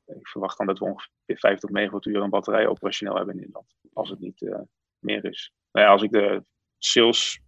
ik 0.06 0.28
verwacht 0.28 0.58
dan 0.58 0.68
dat 0.68 0.80
we 0.80 0.86
ongeveer 0.86 1.38
50 1.38 1.70
megawattuur 1.70 2.22
een 2.22 2.30
batterij 2.30 2.68
operationeel 2.68 3.16
hebben 3.16 3.34
in 3.34 3.40
Nederland. 3.40 3.76
Als 3.94 4.10
het 4.10 4.20
niet 4.20 4.56
meer 5.00 5.26
is. 5.26 5.54
Nou 5.72 5.86
ja, 5.86 5.92
als 5.92 6.02
ik 6.02 6.12
de 6.12 6.44
sales 6.78 7.40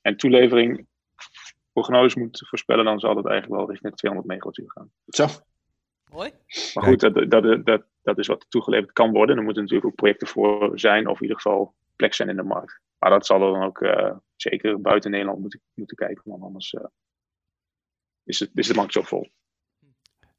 en 0.00 0.16
toelevering 0.16 0.87
prognose 1.80 2.18
moet 2.18 2.46
voorspellen, 2.48 2.84
dan 2.84 3.00
zal 3.00 3.14
dat 3.14 3.26
eigenlijk 3.26 3.60
wel 3.60 3.70
richting 3.70 3.96
200 3.96 4.32
megawattuur 4.32 4.70
gaan. 4.70 4.90
Zo. 5.06 5.26
Mooi. 6.10 6.30
Maar 6.74 6.84
goed, 6.84 7.00
dat, 7.00 7.30
dat, 7.30 7.66
dat, 7.66 7.82
dat 8.02 8.18
is 8.18 8.26
wat 8.26 8.46
toegeleverd 8.48 8.92
kan 8.92 9.12
worden. 9.12 9.36
Er 9.36 9.42
moeten 9.42 9.62
natuurlijk 9.62 9.90
ook 9.90 9.96
projecten 9.96 10.26
voor 10.26 10.78
zijn, 10.78 11.06
of 11.06 11.16
in 11.16 11.22
ieder 11.22 11.40
geval 11.40 11.74
plek 11.96 12.14
zijn 12.14 12.28
in 12.28 12.36
de 12.36 12.42
markt. 12.42 12.80
Maar 12.98 13.10
dat 13.10 13.26
zal 13.26 13.38
dan 13.38 13.62
ook 13.62 13.80
uh, 13.80 14.16
zeker 14.36 14.80
buiten 14.80 15.10
Nederland 15.10 15.40
moeten, 15.40 15.60
moeten 15.74 15.96
kijken, 15.96 16.22
want 16.24 16.42
anders 16.42 16.72
uh, 16.72 16.84
is, 18.24 18.38
het, 18.38 18.50
is 18.54 18.66
de 18.66 18.74
markt 18.74 18.92
zo 18.92 19.02
vol. 19.02 19.30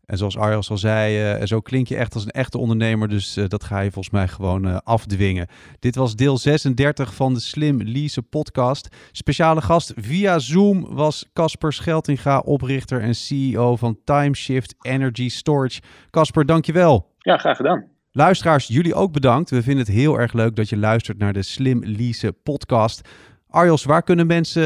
En 0.09 0.17
zoals 0.17 0.37
Arjos 0.37 0.69
al 0.69 0.77
zei, 0.77 1.39
uh, 1.39 1.45
zo 1.45 1.59
klink 1.59 1.87
je 1.87 1.95
echt 1.95 2.13
als 2.13 2.23
een 2.23 2.31
echte 2.31 2.57
ondernemer. 2.57 3.07
Dus 3.07 3.37
uh, 3.37 3.47
dat 3.47 3.63
ga 3.63 3.79
je 3.79 3.91
volgens 3.91 4.13
mij 4.13 4.27
gewoon 4.27 4.67
uh, 4.67 4.77
afdwingen. 4.83 5.47
Dit 5.79 5.95
was 5.95 6.15
deel 6.15 6.37
36 6.37 7.13
van 7.13 7.33
de 7.33 7.39
Slim 7.39 7.81
Lease 7.81 8.21
podcast. 8.21 8.95
Speciale 9.11 9.61
gast 9.61 9.93
via 9.95 10.39
Zoom 10.39 10.95
was 10.95 11.25
Casper 11.33 11.73
Scheltinga, 11.73 12.39
oprichter 12.39 13.01
en 13.01 13.15
CEO 13.15 13.75
van 13.75 13.97
Timeshift 14.03 14.75
Energy 14.81 15.29
Storage. 15.29 15.81
Casper, 16.09 16.45
dankjewel. 16.45 17.13
Ja, 17.17 17.37
graag 17.37 17.57
gedaan. 17.57 17.85
Luisteraars, 18.11 18.67
jullie 18.67 18.93
ook 18.93 19.11
bedankt. 19.11 19.49
We 19.49 19.63
vinden 19.63 19.85
het 19.85 19.93
heel 19.93 20.19
erg 20.19 20.33
leuk 20.33 20.55
dat 20.55 20.69
je 20.69 20.77
luistert 20.77 21.17
naar 21.17 21.33
de 21.33 21.43
Slim 21.43 21.83
Lease 21.85 22.31
podcast. 22.31 23.09
Arjos, 23.49 23.83
waar 23.83 24.03
kunnen 24.03 24.27
mensen 24.27 24.61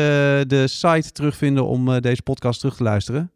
de 0.48 0.68
site 0.68 1.12
terugvinden 1.12 1.66
om 1.66 2.00
deze 2.02 2.22
podcast 2.22 2.60
terug 2.60 2.76
te 2.76 2.84
luisteren? 2.84 3.32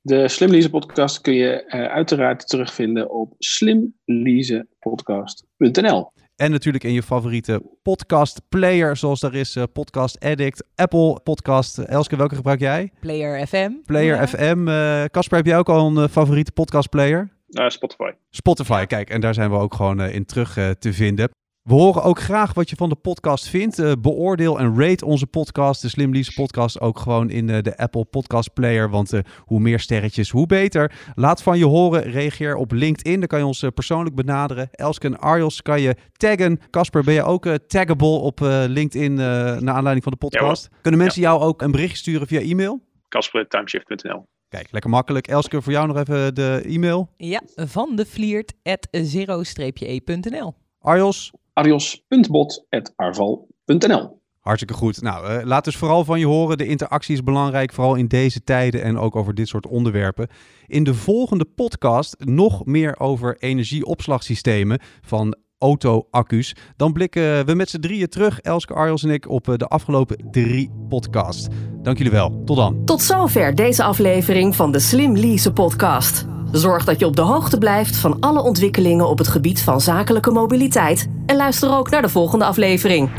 De 0.00 0.28
Slim 0.28 0.50
Lease 0.50 0.70
podcast 0.70 1.20
kun 1.20 1.34
je 1.34 1.64
uh, 1.66 1.84
uiteraard 1.84 2.48
terugvinden 2.48 3.10
op 3.10 3.34
slimleasepodcast.nl. 3.38 6.12
En 6.36 6.50
natuurlijk 6.50 6.84
in 6.84 6.92
je 6.92 7.02
favoriete 7.02 7.62
podcast 7.82 8.40
player, 8.48 8.96
zoals 8.96 9.20
daar 9.20 9.34
is 9.34 9.56
uh, 9.56 9.62
Podcast 9.72 10.20
Addict, 10.20 10.64
Apple 10.74 11.20
Podcast. 11.22 11.78
Elske, 11.78 12.16
welke 12.16 12.34
gebruik 12.34 12.60
jij? 12.60 12.92
Player 13.00 13.46
FM. 13.46 13.70
Player 13.86 14.28
FM. 14.28 14.64
Casper, 15.10 15.36
heb 15.36 15.46
jij 15.46 15.58
ook 15.58 15.68
al 15.68 15.96
een 15.96 16.08
favoriete 16.08 16.52
podcast 16.52 16.88
player? 16.88 17.30
Spotify. 17.66 18.10
Spotify, 18.30 18.84
kijk. 18.84 19.10
En 19.10 19.20
daar 19.20 19.34
zijn 19.34 19.50
we 19.50 19.56
ook 19.56 19.74
gewoon 19.74 20.00
in 20.00 20.24
terug 20.24 20.52
te 20.78 20.92
vinden. 20.92 21.30
We 21.62 21.74
horen 21.74 22.02
ook 22.02 22.20
graag 22.20 22.54
wat 22.54 22.70
je 22.70 22.76
van 22.76 22.88
de 22.88 22.94
podcast 22.94 23.48
vindt. 23.48 23.78
Uh, 23.78 23.92
beoordeel 23.98 24.58
en 24.58 24.80
rate 24.80 25.04
onze 25.04 25.26
podcast, 25.26 25.82
de 25.82 25.88
Slim 25.88 26.12
Lease 26.12 26.32
podcast, 26.32 26.80
ook 26.80 26.98
gewoon 26.98 27.30
in 27.30 27.48
uh, 27.48 27.60
de 27.60 27.76
Apple 27.76 28.04
Podcast 28.04 28.52
Player. 28.52 28.90
Want 28.90 29.12
uh, 29.12 29.20
hoe 29.38 29.60
meer 29.60 29.80
sterretjes, 29.80 30.30
hoe 30.30 30.46
beter. 30.46 30.92
Laat 31.14 31.42
van 31.42 31.58
je 31.58 31.64
horen. 31.64 32.02
Reageer 32.02 32.56
op 32.56 32.72
LinkedIn. 32.72 33.18
Dan 33.18 33.28
kan 33.28 33.38
je 33.38 33.44
ons 33.44 33.64
persoonlijk 33.74 34.14
benaderen. 34.14 34.68
Elske 34.70 35.06
en 35.06 35.18
Arjos 35.18 35.62
kan 35.62 35.80
je 35.80 35.96
taggen. 36.12 36.60
Casper, 36.70 37.04
ben 37.04 37.14
je 37.14 37.22
ook 37.22 37.46
taggable 37.66 38.18
op 38.18 38.40
LinkedIn 38.66 39.14
naar 39.14 39.70
aanleiding 39.70 40.02
van 40.02 40.12
de 40.12 40.18
podcast? 40.18 40.68
Kunnen 40.80 41.00
mensen 41.00 41.22
jou 41.22 41.40
ook 41.40 41.62
een 41.62 41.70
berichtje 41.70 41.96
sturen 41.96 42.26
via 42.26 42.40
e-mail? 42.40 42.80
Casper.timeshift.nl 43.08 44.24
Kijk, 44.48 44.68
lekker 44.70 44.90
makkelijk. 44.90 45.26
Elske, 45.26 45.62
voor 45.62 45.72
jou 45.72 45.86
nog 45.86 45.96
even 45.96 46.34
de 46.34 46.62
e-mail. 46.64 47.10
Ja, 47.16 47.42
van 47.54 47.96
de 47.96 48.06
vliert 48.06 48.52
at 48.62 48.88
zero-e.nl. 48.90 50.54
Arjos? 50.78 51.32
arios.bot.arval.nl. 51.52 54.20
Hartstikke 54.40 54.74
goed. 54.74 55.02
Nou, 55.02 55.32
uh, 55.32 55.44
laat 55.44 55.64
dus 55.64 55.76
vooral 55.76 56.04
van 56.04 56.18
je 56.18 56.26
horen. 56.26 56.58
De 56.58 56.66
interactie 56.66 57.14
is 57.14 57.22
belangrijk, 57.22 57.72
vooral 57.72 57.94
in 57.94 58.06
deze 58.06 58.44
tijden 58.44 58.82
en 58.82 58.98
ook 58.98 59.16
over 59.16 59.34
dit 59.34 59.48
soort 59.48 59.66
onderwerpen. 59.66 60.28
In 60.66 60.84
de 60.84 60.94
volgende 60.94 61.44
podcast 61.44 62.16
nog 62.18 62.64
meer 62.64 63.00
over 63.00 63.36
energieopslagsystemen 63.38 64.80
van 65.00 65.36
auto-accu's. 65.58 66.54
Dan 66.76 66.92
blikken 66.92 67.46
we 67.46 67.54
met 67.54 67.70
z'n 67.70 67.80
drieën 67.80 68.08
terug, 68.08 68.40
Elske 68.40 68.74
Arjels 68.74 69.02
en 69.02 69.10
ik, 69.10 69.28
op 69.28 69.48
eh, 69.48 69.56
de 69.56 69.66
afgelopen 69.66 70.28
drie 70.30 70.70
podcasts. 70.88 71.46
Dank 71.82 71.96
jullie 71.96 72.12
wel. 72.12 72.42
Tot 72.44 72.56
dan. 72.56 72.84
Tot 72.84 73.02
zover 73.02 73.54
deze 73.54 73.82
aflevering 73.82 74.56
van 74.56 74.72
de 74.72 74.78
Slim 74.78 75.16
Lease 75.16 75.52
podcast. 75.52 76.26
Zorg 76.52 76.84
dat 76.84 77.00
je 77.00 77.06
op 77.06 77.16
de 77.16 77.22
hoogte 77.22 77.58
blijft 77.58 77.96
van 77.96 78.16
alle 78.20 78.42
ontwikkelingen 78.42 79.08
op 79.08 79.18
het 79.18 79.28
gebied 79.28 79.62
van 79.62 79.80
zakelijke 79.80 80.30
mobiliteit 80.30 81.08
en 81.26 81.36
luister 81.36 81.76
ook 81.76 81.90
naar 81.90 82.02
de 82.02 82.08
volgende 82.08 82.44
aflevering. 82.44 83.10